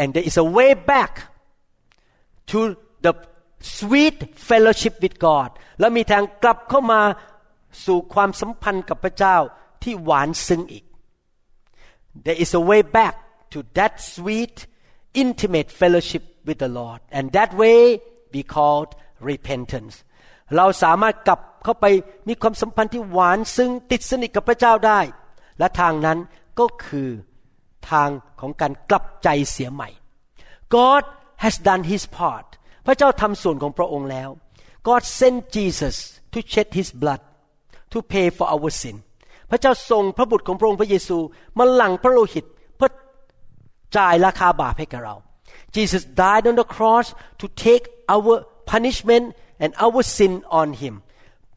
[0.00, 1.12] and there is a way back
[2.50, 2.58] to
[3.04, 3.12] the
[3.60, 5.50] sweet fellowship with God
[5.80, 7.02] และมีทางกลับเข้ามา
[7.84, 9.36] สู่ความสัมพันธ์กับพระเจ้า
[9.82, 10.84] ที่หวานซึ้งอีก
[12.24, 13.14] there is a way back
[13.52, 14.56] to that sweet
[15.22, 17.80] intimate fellowship with the Lord and that way
[18.34, 18.90] we called
[19.30, 19.94] repentance
[20.56, 21.86] เราสามารถกลับเข้าไป
[22.28, 25.00] มีความสัมพันธ์ที่หวานซึ่งติดสนิทกับพระเจ้าได้
[25.58, 26.18] และทางนั้น
[26.58, 27.08] ก็คือ
[27.90, 28.08] ทาง
[28.40, 29.88] ของการกลับใจเสียใหม่
[30.76, 31.02] God
[31.44, 32.47] has done His part
[32.88, 34.28] พระเจ้าทำส่วนของพระองค์แล้ว
[34.88, 35.96] God sent Jesus
[36.32, 37.20] to shed His blood
[37.92, 38.96] to pay for our sin
[39.50, 41.18] พระเจ้าส่งพระบุตรของพระองค์พระเยซู
[41.58, 42.44] มาหลั่งพระโลหิต
[42.76, 42.90] เพื่อ
[43.96, 45.16] จ่ายราคาบาปให้กับเรา
[45.74, 47.06] Jesus died on the cross
[47.40, 47.84] to take
[48.14, 48.34] our
[48.72, 49.26] punishment
[49.62, 50.94] and our sin on him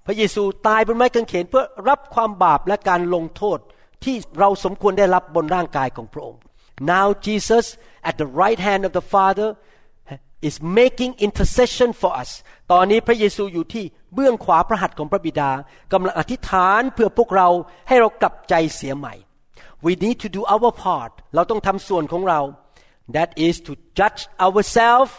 [0.06, 3.60] พระเยซูตายบนไม้กางเขนเพื่อรับความบาปและการลงโทษ
[4.04, 6.40] ที่เราสมควรได้รับบนร่างกายของพระองค์
[6.94, 7.66] Now Jesus
[8.10, 9.50] at the right hand of the Father
[10.48, 12.32] is making intercession for us
[12.72, 15.52] ตอนนี้พระเยซูอยู่ที่เบื้องขวาพระหัตถ์ของพระบิดา
[15.94, 17.50] กำลังอธิษฐานเพื่อพวกเรา
[17.88, 19.14] ให้เรากลับใจเสียใหม่
[19.86, 22.42] we need to do our part เราต้องทำส่วนของเรา
[23.16, 25.12] that is to judge ourselves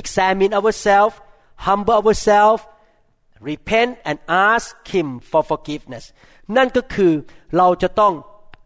[0.00, 1.16] examine ourselves
[1.66, 2.62] humble ourselves
[3.50, 4.16] repent and
[4.48, 6.04] ask him for forgiveness
[6.56, 7.12] นั่นก็คือ
[7.56, 8.14] เราจะต้อง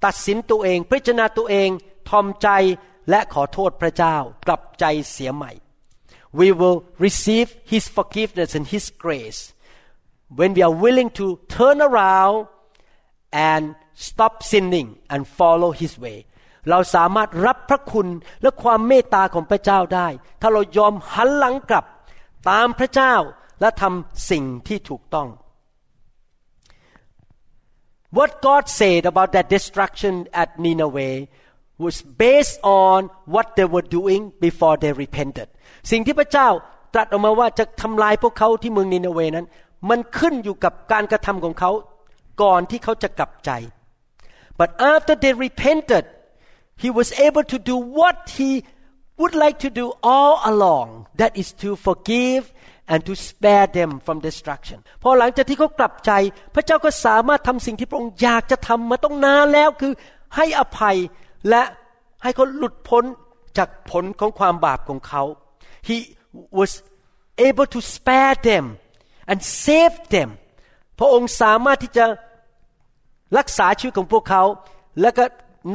[0.04, 1.70] ตัดสินตัวเองพิจารณาตัวเอง
[2.08, 2.48] ทอมใจ
[3.10, 5.52] และขอโทษพระเจ้า กลับใจเสียใหม่
[6.39, 9.39] we will receive his forgiveness and his grace
[10.37, 12.47] when we are willing to turn around
[13.31, 16.17] and stop sinning and follow his way
[16.69, 18.07] เราสามารถรับพระคุณ
[18.41, 20.07] และความเมตตาของพระเจ้าได้
[20.41, 21.85] ถ้าเรายอมหันหลังกลับ
[22.49, 23.13] ตามพระเจ้า
[23.61, 25.29] และทำสิ่งที่ถูกต้อง
[28.17, 31.27] What God said about that destruction at Nineveh
[31.85, 32.99] was based on
[33.33, 35.49] what they were doing before they repented
[35.90, 36.48] สิ่งที่พระเจ้า
[36.94, 39.46] ตรัสออกมาว่าจะทำลายพวกเขาที่เมืองนินาเวนั้น
[39.90, 41.70] มันขึ้นอยู่กับการกระทำของเขา
[42.42, 43.50] ก่อนที่เขาจะกลับใจ
[44.60, 46.04] but after they repented
[46.82, 48.50] he was able to do what he
[49.20, 50.88] would like to do all along
[51.20, 52.42] that is to forgive
[52.92, 56.12] and to spare them from destruction พอหลังจากที่เขากลับใจ
[56.54, 59.92] พระเจ้าก็สามารถทำสิ่งที่พระองค์อยากจะทำมาต้องนานแล้วคือ
[60.36, 60.96] ให้อภัย
[61.48, 61.62] และ
[62.22, 63.04] ให้เขาหลุดพ้น
[63.58, 65.22] จากผลของความบาปของเขา
[65.88, 65.96] he
[66.58, 66.70] was
[67.48, 68.64] able to spare them
[69.30, 70.30] and save them
[70.98, 72.04] พระองค์สามารถที่จะ
[73.38, 74.42] รักษาชีวิตของพวกเขา
[75.00, 75.24] แล้วก็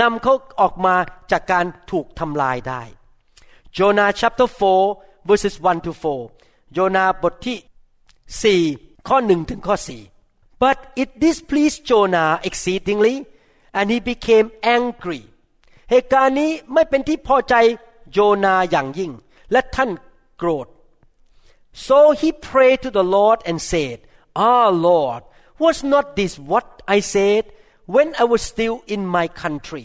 [0.01, 0.95] นำเขาออกมา
[1.31, 2.83] จากการถูกทำลายได้
[3.77, 4.47] Jonah chapter
[4.89, 5.91] 4 verses 1 to
[6.33, 9.75] 4โยนาบทที่ 4 ข้อ 1 ถึงข้อ
[10.19, 13.15] 4 but it displeased Jonah exceedingly
[13.77, 14.47] and he became
[14.77, 15.21] angry
[15.91, 17.55] เหตุการณ์นี้ไม่เป็นที่พอใจ
[18.13, 19.11] โยนาอย่างยิ่ง
[19.52, 19.90] และท่าน
[20.38, 20.66] โกรธ
[21.86, 23.96] so he prayed to the Lord and said
[24.52, 25.22] ah Lord
[25.64, 27.44] was not this what I said
[27.94, 29.84] when I was still in my country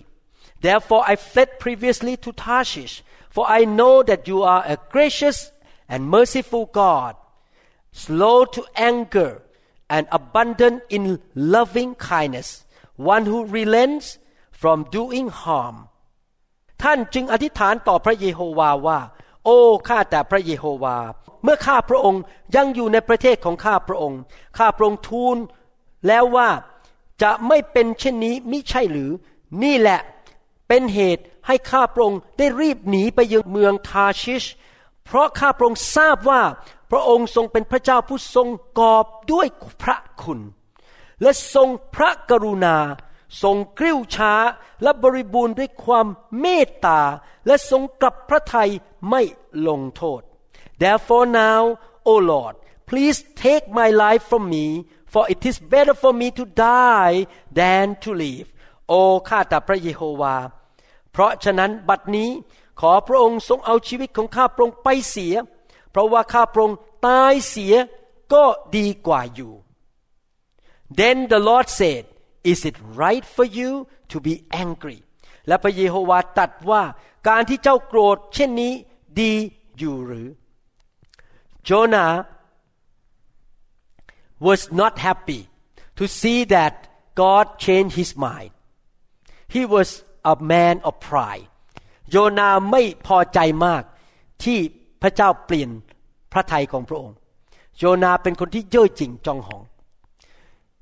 [0.65, 2.95] therefore I fled previously to Tarshish
[3.35, 5.51] for I know that you are a gracious
[5.89, 7.17] and merciful God,
[7.91, 9.41] slow to anger
[9.89, 12.65] and abundant in loving kindness,
[12.95, 14.17] one who relents
[14.51, 15.77] from doing harm.
[16.83, 18.99] ท่านจึงอธิษฐานต่อพระเยโฮวาว่า
[19.44, 20.98] โอ้ข้าแต่พระเยโฮวา
[21.42, 22.22] เมื่อข้าพระองค์
[22.56, 24.20] ยังอยู่ในประเทศของข้าพระองค์
[24.58, 25.36] ข้าพระองค์ทูล
[26.06, 26.48] แล้วว่า
[27.22, 29.10] จะไม่เป็นเช่นนี้มิใช่หรือ
[29.62, 30.00] นี่แหละ
[30.68, 34.44] เป็นเหตุให้ข้าพระองค์ได้รีบหนีไปยังเมืองทาชิช
[35.04, 36.42] เพราะข้าพระองค์ทราบว่า
[36.90, 39.46] พระองค์ทรงเป็นพระเจ้าผู้ทรงกอบด้วย
[39.82, 40.40] พระคุณ
[41.22, 42.76] และทรงพระกรุณา
[43.42, 44.34] ทรงกริ้วช้า
[44.82, 46.06] และบริบูรณ์ด้วยความ
[46.40, 47.00] เมตตา
[47.46, 48.70] และทรงกลับพระทัย
[49.10, 49.22] ไม่
[49.68, 50.20] ลงโทษ
[50.80, 51.62] Therefore now
[52.08, 52.54] O Lord
[52.88, 54.66] please take my life from me
[55.12, 57.16] for it is better for me to die
[57.58, 58.48] than to live
[58.88, 60.36] โอ้ข้าแต่พระเยโฮวา
[61.12, 62.30] เพราะฉะนั้นบัดนี้
[62.80, 65.34] ขอพระองค์ทรงเอาชีวิตของข้าพระองค์ไปเสีย
[65.90, 67.74] เพราะว่าข้าพระองค์ตายเสีย
[68.32, 68.44] ก็
[68.76, 69.52] ดีกว่าอยู่
[70.98, 72.04] Then the Lord said
[72.52, 73.70] Is it right for you
[74.12, 74.34] to be
[74.64, 74.98] angry
[75.48, 76.82] และพระเยโฮวาตรัสว่า
[77.28, 78.72] การที่เจ้าโกรธเช่นนี้
[79.20, 79.32] ดี
[79.78, 80.28] อยู่หรือ
[81.68, 82.12] Jonah
[84.46, 85.40] was not happy
[85.98, 86.74] to see that
[87.22, 88.52] God changed his mind
[89.54, 89.88] he was
[90.32, 91.46] a man of pride
[92.10, 93.82] โยนาไม่พอใจมาก
[94.44, 94.58] ที่
[95.02, 95.70] พระเจ้าเปลี่ยน
[96.32, 97.16] พระทัยของพระองค์
[97.78, 99.62] โยนาเป็นคนที่เย่อจริงจองหอง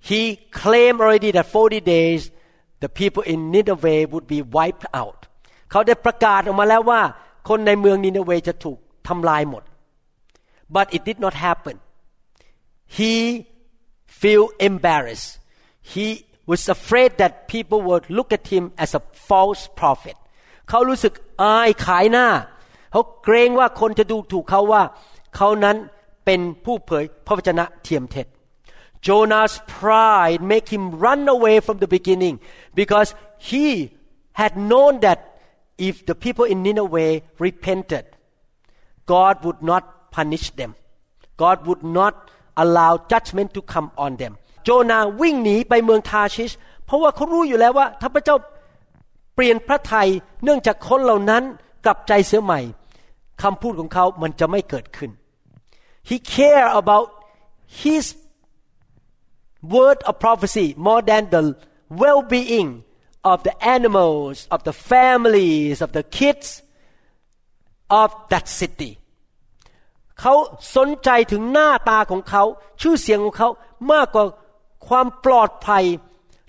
[0.10, 0.22] he
[0.62, 2.22] claimed already that 40 days
[2.84, 5.20] the people in Nineveh would be wiped out
[5.72, 7.02] เขาได้ประกาศออกมาแล้วว่า
[7.50, 8.78] คนในเมืองนินเวจะถูก
[9.08, 9.64] ทำลายหมด
[10.76, 11.76] but it did not happen
[12.98, 13.14] he
[14.22, 15.32] feel embarrassed
[15.94, 16.08] he
[16.52, 20.18] was afraid that people would look at him as a false prophet
[20.70, 21.14] เขารู้สึก
[21.44, 22.28] อายขายหน้า
[22.91, 24.84] เขาเกรงว่าคนจะดูถูกเขาว่า
[25.36, 25.78] เขานั้น
[26.26, 28.28] เป็นผู้เผยพระวจนะเทียมเท็จ
[29.02, 32.36] Jonah's pride make him run away from the beginning
[32.74, 33.68] because he
[34.34, 35.20] had known that
[35.78, 38.06] if the people in Nineveh repented
[39.06, 40.72] God would not punish them
[41.38, 44.34] God would not allow judgment to come on them
[44.64, 46.52] โจนาวิ่งหนีไปเมืองทาชิช
[46.86, 48.36] เพราะว่าเขารู้อยู่แล้วว่า ถ้าพระเจ้า
[49.36, 50.10] เปลี่ยนพระทัย
[50.44, 51.44] เนื่องจากคนเหล่านั้น
[51.86, 52.60] กลับใจเสียใหม่
[53.41, 55.12] คำพูดของเขามันจะไม่เกิดขึ้น
[56.10, 57.08] He care about
[57.82, 58.04] his
[59.63, 61.43] word of prophecy more than the
[62.03, 62.85] well-being
[63.25, 66.63] of the animals of the families of the kids
[68.03, 68.93] of that city
[70.21, 70.35] เขา
[70.77, 72.45] สนใจถึงหน้าตาของเขา
[72.81, 73.49] ชื่อเสียงของเขา
[73.93, 74.25] มากกว่า
[74.89, 75.85] ความปลอดภัย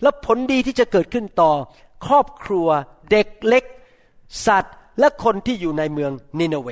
[0.02, 1.52] และผลดีที่จะเกิดขึ้นต่อ
[2.06, 2.68] ครอบครัว
[3.12, 3.64] เด็กเล็ก
[4.46, 6.70] สัตว์และคนที่อยู่ในเมืองนินเว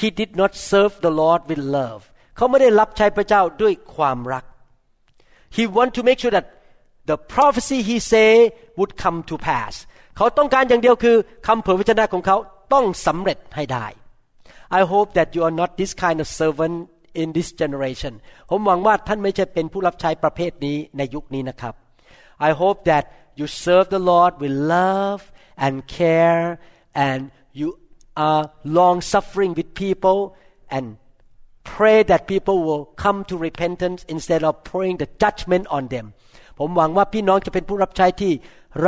[0.00, 2.02] He did not serve the Lord with love
[2.36, 4.44] เขาไม่ได้รับใช้พระเจ้าด้วยความรัก
[5.57, 6.47] He want to make sure that
[7.11, 8.29] the prophecy he say
[8.79, 9.73] would come to pass
[10.17, 11.15] เขาต้องการอย่างเดียวคือ
[11.47, 12.37] คำเผยพระชนะของเขา
[12.73, 13.85] ต้องสำเร็จให้ได้
[14.79, 16.77] I hope that you are not this kind of servant
[17.21, 18.13] in this generation
[18.49, 21.73] ผมหวังว่าท่านไม่ใช่เป็นผู้รับใช้ประเภทนี้ในยุคนี้นะครับ
[22.47, 23.03] I hope that
[23.39, 25.21] you serve the Lord with love
[25.65, 26.45] and care
[27.07, 27.21] and
[27.59, 27.67] you
[28.27, 28.43] are
[28.79, 30.19] long suffering with people
[30.75, 30.85] and
[31.74, 36.06] pray that people will come to repentance instead of pouring the judgment on them
[36.58, 38.32] ผมหวังว่าพี่น้องจะเป็นผู้รับใช้ที่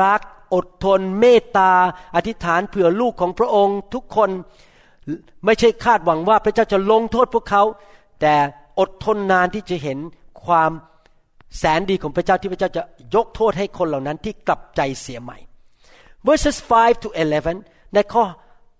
[0.00, 0.20] รัก
[0.54, 1.72] อดทนเมตตา
[2.16, 4.30] อธิษฐานเผื่อลูกของพระองค์ทุกคน
[5.44, 7.62] ไม่ใช่คาดหวังว่าพระเจ้าจะลงโทษพวกเขา
[8.20, 8.34] แต่
[8.80, 9.98] อดทนนานที่จะเห็น
[10.44, 10.70] ความ
[11.58, 12.82] แสนดีของพระเจ้าที่พระเจ้าจะ
[13.14, 15.38] ยกโทษให้คนเหล่านั้นที่กลับใจเสียใหม่
[16.26, 17.08] verses 5 to
[17.52, 18.24] 11 ในข้อ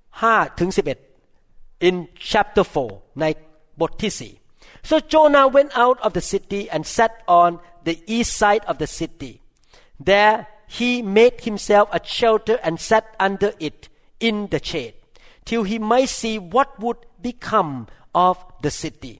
[0.03, 0.70] 5ถึง
[1.28, 1.96] 11 in
[2.30, 3.24] chapter 4 ใน
[3.80, 4.32] บทที่สี่
[4.88, 7.50] so Jonah went out of the city and sat on
[7.86, 9.32] the east side of the city
[10.10, 10.36] there
[10.78, 13.78] he made himself a shelter and sat under it
[14.28, 14.94] in the shade
[15.48, 17.72] till he might see what would become
[18.14, 19.14] of the city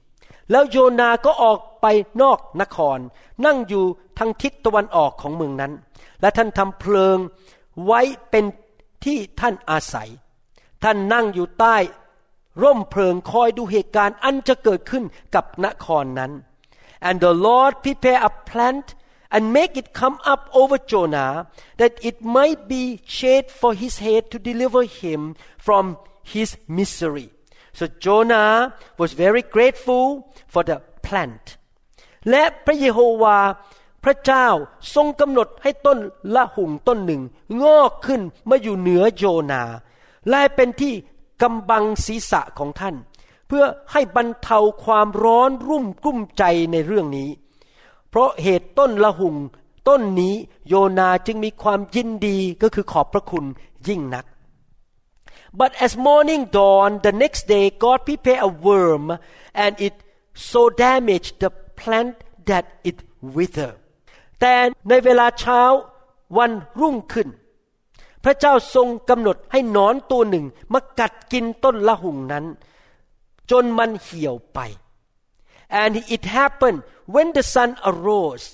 [0.51, 1.85] แล้วโยนาก็ออกไป
[2.21, 2.99] นอกนคร
[3.45, 3.85] นั่งอยู่
[4.17, 5.73] ทางทิศตะวันออกของเมืองนั้น
[6.21, 7.17] และท่านทำเพลิง
[7.85, 8.45] ไว้เป็น
[9.05, 10.09] ที่ท่านอาศัย
[10.83, 11.77] ท่านนั่งอยู่ใต้
[12.61, 15.03] ร่มเพลิงคอยดูเหตุการณ์อันจะเกิดขึ้น
[15.35, 16.31] กับนครนั้น
[17.07, 18.87] and the Lord prepare a plant
[19.33, 21.33] and make it come up over Jonah
[21.81, 25.19] that it might be shade for his head to deliver him
[25.65, 25.85] from
[26.33, 27.29] his misery
[27.77, 30.05] so Jonah was very grateful
[30.53, 31.45] for the plant
[32.29, 33.39] และพระเยโฮวา
[34.03, 34.47] พระเจ้า
[34.95, 35.97] ทรงกำหนดให้ต้น
[36.35, 37.21] ละหุ่งต้นหนึ่ง
[37.63, 39.63] งอกขึ้นมาอยู่เหนือโยนา
[40.29, 40.93] และเป็นที่
[41.41, 42.95] กำบังศีรษะของท่าน
[43.47, 47.29] เพื่อให้บรรเทาความร้อนรุ่มกุ้มใจในเรื่องนี้
[48.09, 49.35] เพราะเหตุต้นละหุง
[49.87, 50.35] ต้นนี้
[50.67, 53.45] โยนาจึงมีความยินดีก็คือขอบพระคุณ
[53.87, 54.25] ยิ่งนัก
[55.59, 59.05] but as morning dawned the next day God prepared a worm
[59.63, 59.95] and it
[60.49, 62.15] so damaged the plant
[62.49, 62.97] that it
[63.35, 63.77] withered
[64.39, 64.53] แต่
[64.89, 65.61] ในเวลาเช้า
[66.37, 67.27] วันรุ่งขึ้น
[68.24, 72.44] พระเจ้าทรงกำหนดให้นอนตัวหนึ่งมากัดกินต้นละหุงนั้น
[73.50, 74.60] จนมันเหี่ยวไป
[75.82, 76.80] and it happened
[77.14, 78.46] when the sun arose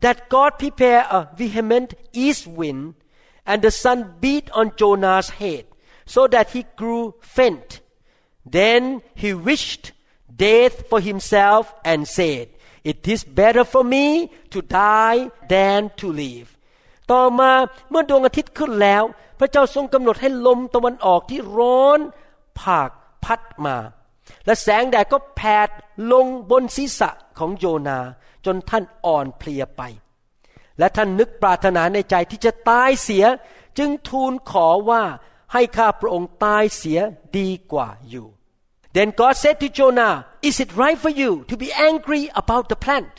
[0.00, 2.94] that God prepared a vehement east wind
[3.46, 5.64] and the sun beat on Jonah's head
[6.06, 7.80] so that he grew faint
[8.58, 9.92] then he wished
[10.44, 12.48] death for himself and said
[12.84, 16.51] it is better for me to die than to live
[17.11, 17.51] ต่อมา
[17.89, 19.03] เมื่อดวงอาทิตย์ขึ้นแล้ว
[19.39, 21.99] พระเจ้าทรงกำหนดให้ลมตะวันออกที่ร้อน
[22.59, 22.89] ผาก
[23.23, 23.77] พัดมา
[24.45, 25.69] และแสงแดดก็แผด
[26.11, 27.99] ลงบนศีรษะของโยนา
[28.45, 29.81] จนท่านอ่อนเพลียไป
[30.79, 33.25] และท่านนึกปรารถนาในใจที่จะตายเสีย
[33.77, 35.03] จึงทูลขอว่า
[35.53, 36.99] ให้ข้าพระองค์ตายเสีย
[37.37, 38.27] ดีกว่าอยู่
[38.95, 42.75] Then God said to Jonah, Is it right for you to be angry about the
[42.75, 43.13] plant?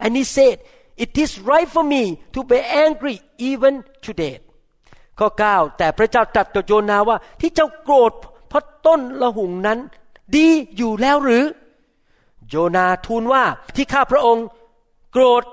[0.00, 0.56] And he said,
[1.04, 2.02] It is right for me
[2.34, 3.16] to be angry
[3.50, 3.74] even
[4.06, 4.36] today
[5.18, 8.12] ข้อ 9 แต่พระเจ้าตรัสกับโยนาว่าที่เจ้าโกรธ
[8.48, 9.78] เพราะต้นละหุงนั้น
[10.36, 11.44] ดีอยู่แล้วหรือ
[12.48, 13.44] โยนาทูลว่า
[13.76, 14.46] ที่ข้าพระองค์
[15.12, 15.44] โกรธ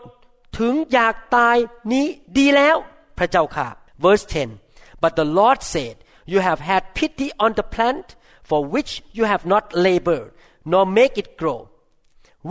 [0.58, 1.58] ถึงอยากตาย
[1.92, 2.06] นี้
[2.38, 2.78] ดีแล้ว
[3.18, 3.68] พระเจ้าค่ะ
[4.04, 4.26] verse
[4.64, 5.96] 10 but the Lord said
[6.32, 8.08] you have had pity on the plant
[8.50, 10.30] for which you have not labored
[10.72, 11.60] nor make it grow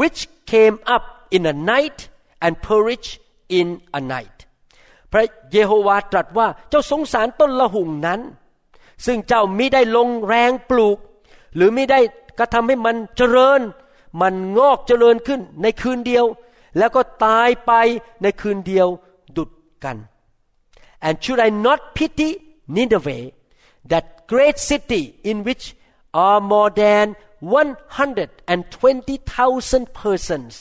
[0.01, 0.21] which
[0.53, 1.05] came up
[1.37, 1.99] in a night
[2.45, 3.09] and perish
[3.59, 3.69] in
[3.99, 4.39] a night
[5.13, 8.21] พระเยโฮวาตรัสว่าเจ้าสงสารต้นละหุ่งนั้น
[9.07, 10.99] ซึ่งเจ้ามิได้ลงแรงปลูก
[11.55, 12.01] หรือมิได้
[12.39, 13.61] กระทำให้มันเจริญ
[14.21, 16.25] มันงอกเจริญขึ้นในคืนเดียว
[16.79, 17.73] แล้วก็ตายไป
[18.23, 18.89] ในคืนเดียว
[19.37, 19.51] ดุด
[19.85, 19.97] กัน
[21.07, 22.31] and should I not pity
[22.77, 23.25] Nineveh
[23.91, 25.65] that great city in which
[26.27, 27.05] are more than
[27.41, 30.53] 120,000 persons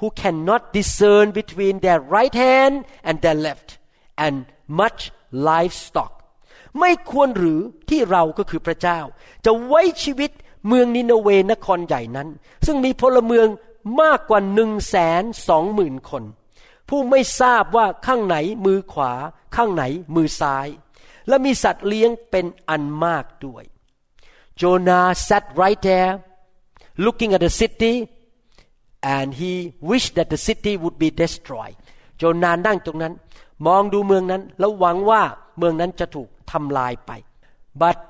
[0.00, 2.74] who cannot discern between their right hand
[3.08, 3.68] and their left
[4.24, 4.36] and
[4.80, 5.00] much
[5.48, 6.12] livestock
[6.80, 9.00] ไม่ควรหรือที่เราก็คือพระเจ้า
[9.44, 10.30] จะไว้ชีวิต
[10.68, 12.28] เมืองนินเวนครใหญ่นั้น
[12.66, 13.48] ซึ่งมีพลเมือง
[14.00, 16.22] มากกว่าหนึ่งแสนสองหมื่นคน
[16.88, 19.12] ผู้ไม่ทราบว่าข้างไหนมือขวา
[19.56, 19.84] ข้างไหน
[20.14, 20.68] มือซ้าย
[21.28, 23.64] และมีสัตว์เลี้ยงเป็นอันมากด้วย
[24.60, 26.12] Jonah sat right there
[27.04, 27.94] looking at the city
[29.14, 29.52] and he
[29.90, 31.76] wished that the city would be destroyed
[32.18, 33.14] โจนานั่งตรงนั้น
[33.66, 35.22] มองดูเมืองนั้น แล้วหวังว่า
[35.58, 37.10] เมืองนั้นจะถูกทำลายไป
[37.82, 38.00] but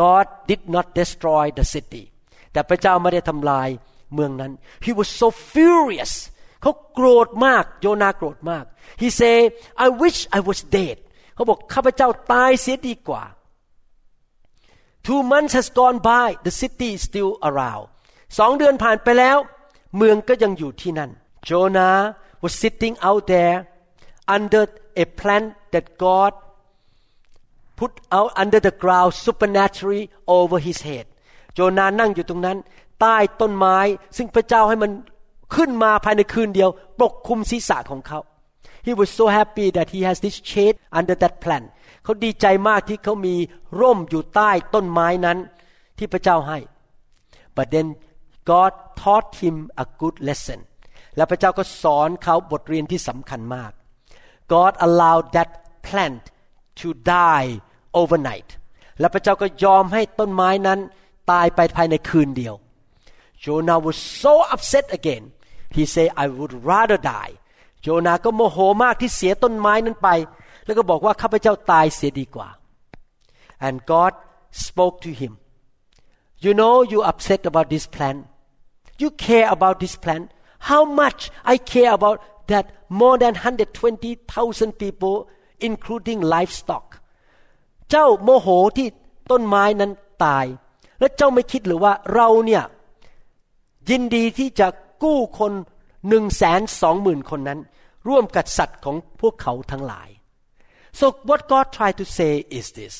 [0.00, 2.04] God did not destroy the city
[2.52, 3.68] แต่พระเจ้าไม่ได้ทำลาย
[4.14, 4.52] เมืองนั้น
[4.86, 6.12] he was so furious
[6.62, 8.64] เขาโกรธมากโยนาโกรธมาก
[9.00, 9.36] he say
[9.84, 10.96] I wish I was dead
[11.34, 13.24] เขาบอกข้าพเจ้าตายเสียดีกว่า
[15.06, 17.86] two months has gone by the city is still around
[18.38, 19.38] สองเดือนผ่านไปแล้ว
[19.96, 21.10] เมืองก็ยังอยู่ที่นั่น
[21.48, 21.98] Jonah
[22.42, 23.56] was sitting out there
[24.36, 24.62] under
[25.02, 26.32] a plant that God
[27.78, 30.04] put out under the ground supernaturally
[30.38, 31.06] over his head
[31.54, 32.58] โจนานั่งอยู่ตรงนั้น
[33.00, 33.78] ใต้ต้นไม้
[34.16, 34.90] ซึ่งพระเจ้าให้มัน
[35.54, 36.70] ขึ้นมาภายในคืนเดียว
[37.00, 38.20] ปกคุมศีรษะของเขา
[38.86, 41.66] He was so happy that he has this shade under that plant
[42.04, 43.34] เขาดีใจมากที่เขามี
[43.80, 45.38] ร่มอยู่ใต้ต้นไม้นั้น
[45.98, 46.58] ที่พระเจ้าให้
[47.56, 47.86] but then
[48.50, 48.72] God
[49.02, 50.60] taught him a good lesson
[51.16, 53.72] และพระเจ้าก็สอนเขาบทเรียนที่สำคัญมาก
[54.52, 55.50] God allowed that
[55.88, 56.24] plant
[56.80, 56.88] to
[57.22, 57.48] die
[58.00, 58.50] overnight
[59.00, 60.80] และพระเจ้าก็ยอมให้ต้นไม้นั้น
[61.30, 62.54] ตายไปภายในคืนเดียว
[63.44, 65.24] Jonah was so upset again
[65.76, 67.32] he said I would rather die
[67.82, 70.08] โจนาก็โมโหมากที่เสียต้นไม้นั้นไป
[70.64, 72.48] แล้วก็บอกว่าข้าพเจ้าตายเสียดีกว่า
[73.66, 74.12] and God
[74.66, 75.32] spoke to him
[76.44, 78.20] you know you upset about this plant
[79.00, 80.22] you care about this plan
[80.70, 81.20] how much
[81.52, 82.18] I care about
[82.50, 82.66] that
[83.00, 85.16] more than 120,000 people
[85.68, 86.86] including livestock
[87.90, 88.88] เจ้าโมโหที่
[89.30, 89.92] ต้นไม้นั้น
[90.24, 90.46] ตาย
[90.98, 92.62] แล้วเจ้าไม่คิดหรือว่าเราเนี่ย
[93.90, 94.66] ยินดีที่จะ
[95.02, 95.52] กู้คน
[96.08, 97.60] หนึ่งแสนสองหมื่นคนนั้น
[98.08, 100.08] ร่วมกับสัตว์ของพวกเขาทั้งหลาย
[100.98, 102.94] so what God tried to say is this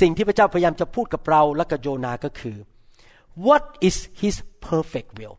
[0.00, 2.56] สิ่งที่พระเจ้าพยายามจะพูดกับเราและกับโยนาก็คือ
[3.47, 4.35] what is His
[4.69, 5.35] perfect will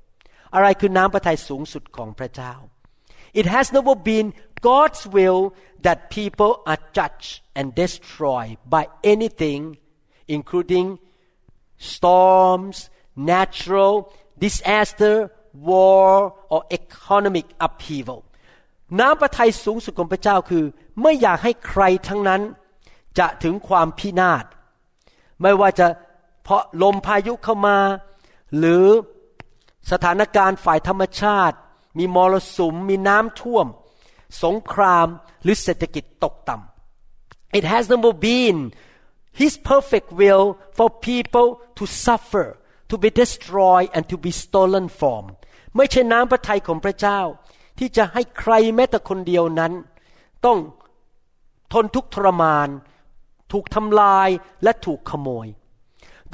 [0.54, 2.54] อะไรคือน้ำพระทัยสูงสุดของพระเจ้า
[3.40, 4.26] it has never been
[4.70, 5.40] God's will
[5.86, 9.62] that people are judged and destroyed by anything
[10.36, 10.86] including
[11.92, 12.76] storms
[13.34, 13.94] natural
[14.44, 15.14] disaster
[15.70, 18.20] war or economic upheaval
[19.00, 20.64] น้ำพระทัยสูงสุดของพระเจ้าคือ
[21.02, 22.42] ไม่อยากให้ใครทั้งนั้น
[23.18, 24.44] จะถึงความพินาศ
[25.42, 25.86] ไม่ว่าจะ
[26.47, 27.77] เพราะลมพายุเข้ามา
[28.57, 28.85] หรือ
[29.91, 31.57] สถานการณ์ฝ่ายธรรมชาติ
[31.97, 33.67] มีมรสุมมีน้ำท่วม
[34.43, 35.07] สงคราม
[35.43, 38.57] หรือเศรษฐกิจตกต่ำ It has never been
[39.41, 40.45] His perfect will
[40.77, 42.47] for people to suffer
[42.89, 45.23] to be destroyed and to be stolen from
[45.75, 47.19] ไม่ใช่น้ำพระทัยของพระเจ้า
[47.79, 49.73] ที่จะให้ใครแม้แต่คนเดียวนั้น
[50.45, 50.59] ต้อง
[51.73, 52.69] ทนทุกข์ทรมาน
[53.51, 54.29] ถูกทำลาย
[54.63, 55.47] และถูกขโมย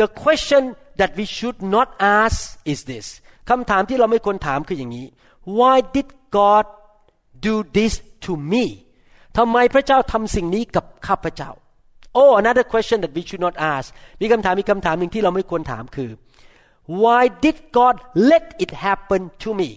[0.00, 0.62] The question
[1.00, 1.88] that we should not
[2.20, 2.38] ask
[2.72, 3.06] is this
[3.50, 5.06] คำถามที่เราไม่ควรถามคืออย่างนี้
[5.58, 6.64] Why did God
[7.46, 7.92] do this
[8.24, 8.64] to me
[9.38, 11.50] ทำไมพระเจ้าทำสิ่งนี้กับข้าพเจ้า
[12.20, 13.86] Oh another question that we should not ask
[14.20, 16.10] มีคำถามมีคำถามหนึ่งที่เราไม่ควรถามคือ
[17.02, 17.96] Why did God
[18.30, 19.70] let it happen to me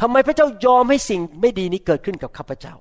[0.00, 2.74] ทำไมพระเจ้ายอมให้สิ่งไม่ดีนี้เกิดขึ้นกับข้าพเจ้า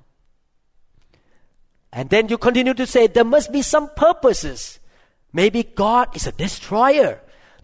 [1.98, 4.60] and then you continue to say there must be some purposes
[5.39, 7.13] maybe God is a destroyer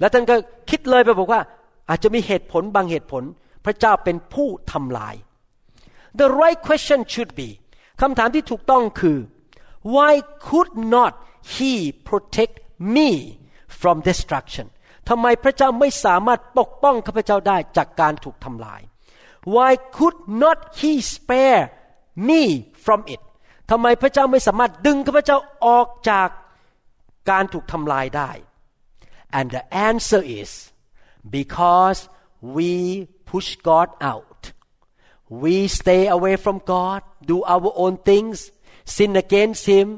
[0.01, 0.37] แล้วท่านก็
[0.71, 1.43] คิดเลยไปบอกว่า
[1.89, 3.23] อาจจะมีเหตุผลบางเหตุผล
[3.65, 5.15] พระเจ้าเป็นผู้ทำลาย
[6.21, 7.49] the right question should be
[8.01, 9.19] คำถามที่ถูกต้องคือ
[9.95, 10.13] why
[10.49, 11.13] could not
[11.55, 11.73] he
[12.09, 12.55] protect
[12.97, 13.11] me
[13.81, 14.67] from destruction
[15.09, 18.81] ทำไมพระเจ้าไม่สามารถปกป้องข้าพเจ้าได้จากการถูกทำลาย
[19.55, 21.63] Why could not he spare
[22.29, 22.43] me
[22.85, 23.21] from it
[23.71, 26.29] ทำไมพระเจ้าไม่สามารถดึงข้าพเจ้าออกจาก
[27.31, 28.31] การถูกทำลายได้
[29.39, 30.51] and the answer is
[31.39, 31.99] because
[32.57, 32.71] we
[33.31, 34.41] push God out
[35.43, 37.01] we stay away from God
[37.31, 38.37] do our own things
[38.97, 39.89] sin against Him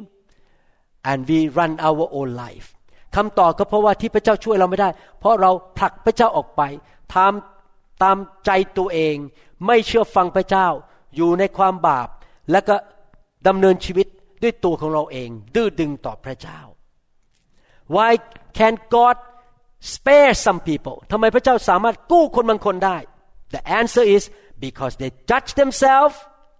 [1.10, 2.68] and we run our own life
[3.16, 6.62] คำตอบก็เพราะว่าที่พระเจ้าช่วยเราไม่ได้ เพราะเราผลักพระเจ้าออกไป
[7.14, 8.16] ทำตาม
[8.46, 9.16] ใจตัวเอง
[9.66, 10.68] ไม่เชื่อฟังพระเจ้า
[11.16, 12.08] อยู่ในความบาป
[12.50, 12.76] และก็
[13.48, 14.06] ดำเนินชีวิต
[14.42, 16.60] ด้วยตัวของเราเอง ดื้อดึงต่อพระเจ้า
[17.95, 18.11] Why
[18.59, 19.17] can God
[19.93, 22.97] spare some people ทำไมพระเจ้าสามารถกู้คนบางคนได้
[23.55, 24.23] The answer is
[24.65, 26.15] because they judge themselves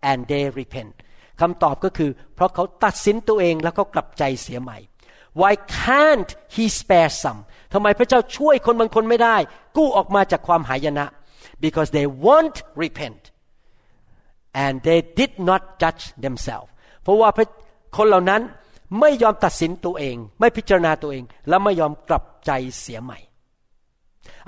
[0.10, 0.94] and they repent
[1.42, 4.78] คำตอบก็คือ เพราะเขาตัดสินตัวเองแล้วเขากลับใจเสียใหม่
[5.42, 7.40] Why can't he spare some
[7.74, 9.38] ทำไมพระเจ้าช่วยคนบางคนไม่ได้
[9.78, 11.06] กู้ออกมาจากความหายนะ
[11.66, 13.22] because they won't repent
[14.64, 16.70] and they did not judge themselves
[17.04, 17.30] เพราะว่า
[17.98, 18.42] คนเหล่านั้น
[19.01, 23.19] ไม่ยอมตัดสินตัวเอง ไม่พิจารณาตัวเอง และไม่ยอมกลับใจเสียใหม่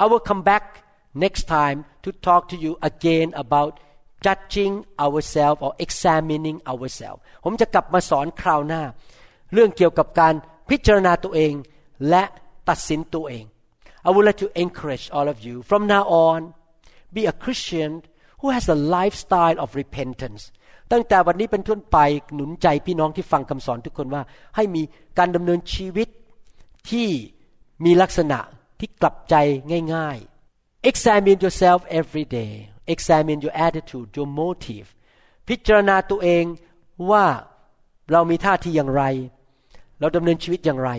[0.02, 0.64] I will come back
[1.24, 3.72] next time to talk to you again about
[4.24, 4.74] judging
[5.04, 8.82] ourselves or examining ourselves ผมจะกลับมาสอนคราวหน้า
[9.52, 10.34] เรื่องเกี่ยวกับการ
[10.70, 11.52] พิจารณาตัวเอง
[12.08, 12.24] และ
[12.68, 13.44] ตัดสินตัวเอง
[14.06, 16.40] I would like to encourage all of you from now on
[17.14, 17.90] be a Christian
[18.40, 20.42] who has a lifestyle of repentance
[20.94, 21.98] ตั้งแต่วันนี้เป็นต้นไป
[22.34, 24.22] หนุนใจพี่น้องที่ฟังคำสอนทุกคนว่า
[24.56, 24.82] ให้มี
[25.18, 26.08] การดำเนินชีวิต
[26.90, 27.08] ที่
[27.84, 28.38] มีลักษณะ
[28.78, 29.34] ที่กลับใจ
[29.94, 32.52] ง่ายๆ examine yourself every day
[32.94, 34.88] examine your attitude your motive
[35.48, 36.44] พิจารณาตัวเอง
[37.10, 37.24] ว่า
[38.12, 39.02] เรามีท่าทีอย่างไร
[40.00, 40.90] เราดำเนินชีวิตอย่างไร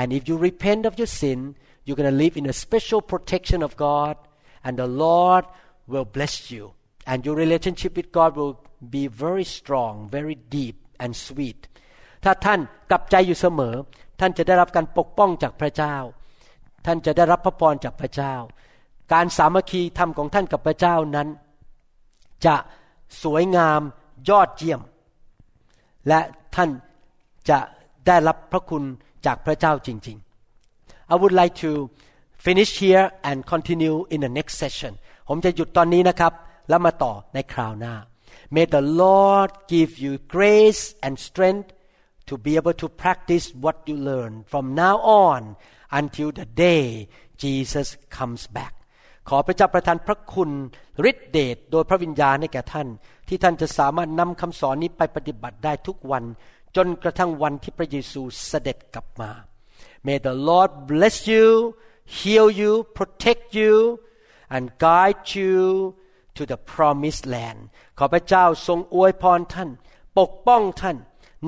[0.00, 1.38] and if you repent of your sin
[1.84, 4.14] you're going to live in a special protection of God
[4.64, 5.44] and the Lord
[5.92, 6.64] will bless you
[7.10, 8.56] and your relationship with God will
[8.96, 11.60] be very strong very deep and sweet
[12.24, 13.74] ถ้าท่านกลับใจอยู่เสมอ
[14.20, 15.96] ท่านจะได้รับการปกป้องจากพระเจ้า
[16.86, 18.34] ท่านจะได้รับพระพรจากพระเจ้า
[19.12, 21.28] การสามัคคีธรรมของท่านกับพระเจ้านั้น
[22.46, 22.56] จะ
[23.22, 23.80] สวยงาม
[24.28, 24.80] ยอดเยี่ยม
[26.08, 26.20] และ
[26.56, 26.70] ท่าน
[27.50, 27.58] จะ
[28.06, 28.84] ได้รับพระคุณ
[29.26, 31.70] จากพระเจ้าจริงๆ I would like to
[32.46, 34.92] finish here and continue in the next session
[35.28, 36.32] ผมจะหยุดตอนนี้นะครับ
[36.68, 37.94] แล้วมาต่อในคราวหน้า
[38.54, 41.68] May the Lord give you grace and strength
[42.28, 44.96] to be able to practice what you learn from now
[45.26, 45.40] on
[46.00, 46.84] until the day
[47.42, 48.72] Jesus comes back
[49.28, 50.50] ขอพระเจ้าประทานพระคุณ
[51.10, 52.88] ฤทธิเดชโดยพระวิญญาณให้แก่ท่าน
[53.28, 56.24] ที่ท่านจะสามารถนำคำสอนนี้ไปปฏิบัติได้ทุกวัน
[56.76, 59.30] จนกระทั่งวันที่พระเยซูเสด็จกลับมา
[60.06, 61.46] May the Lord bless you
[62.18, 63.74] heal you protect you
[64.54, 65.56] and guide you
[66.38, 67.58] to the promised land
[67.98, 69.70] ขอพระเจ้าทรงอวยพรท่าน
[70.18, 70.96] ปกป้องท่าน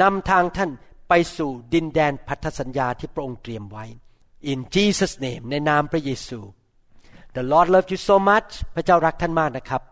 [0.03, 0.71] นำทางท่าน
[1.09, 3.85] ไปสู่ดินแดนพันธสัญญาที่พระองค์เตรียมไว้
[4.53, 6.41] In Jesus name ในนามพระเยซู
[7.37, 9.83] The Lord loves you so much พระเจ้ารักท่านมากนะครับ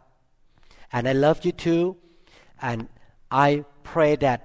[0.97, 1.85] and I love you too
[2.69, 2.79] and
[3.47, 3.49] I
[3.93, 4.41] pray that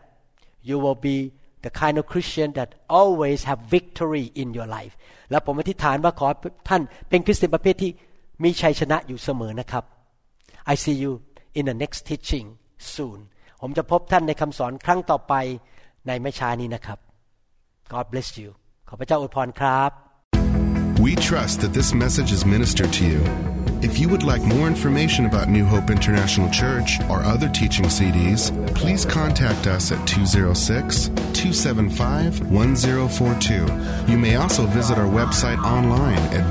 [0.68, 1.18] you will be
[1.66, 4.94] the kind of Christian that always have victory in your life
[5.32, 6.28] และผมอธิษฐานว่าขอ
[6.70, 7.92] ท่านเป็นคริสเตียนประเภทที่
[8.44, 9.84] มีชัยชนะอยู่เสมอนะครับ
[10.73, 11.13] I see you
[11.59, 12.47] in the next teaching
[12.95, 13.19] soon
[13.61, 15.35] ผมจะพบท่านในคำสอนครั้งต่อไป
[16.07, 16.99] ในไม่ช้านี้นะครับ
[17.93, 18.51] God bless you
[18.89, 19.91] ขอพระเจ้าอวยพรครับ
[21.07, 23.21] We trust that this message is ministered to you.
[23.83, 28.51] If you would like more information about New Hope International Church or other teaching CDs,
[28.75, 33.67] please contact us at 206 275 1042.
[34.11, 36.51] You may also visit our website online at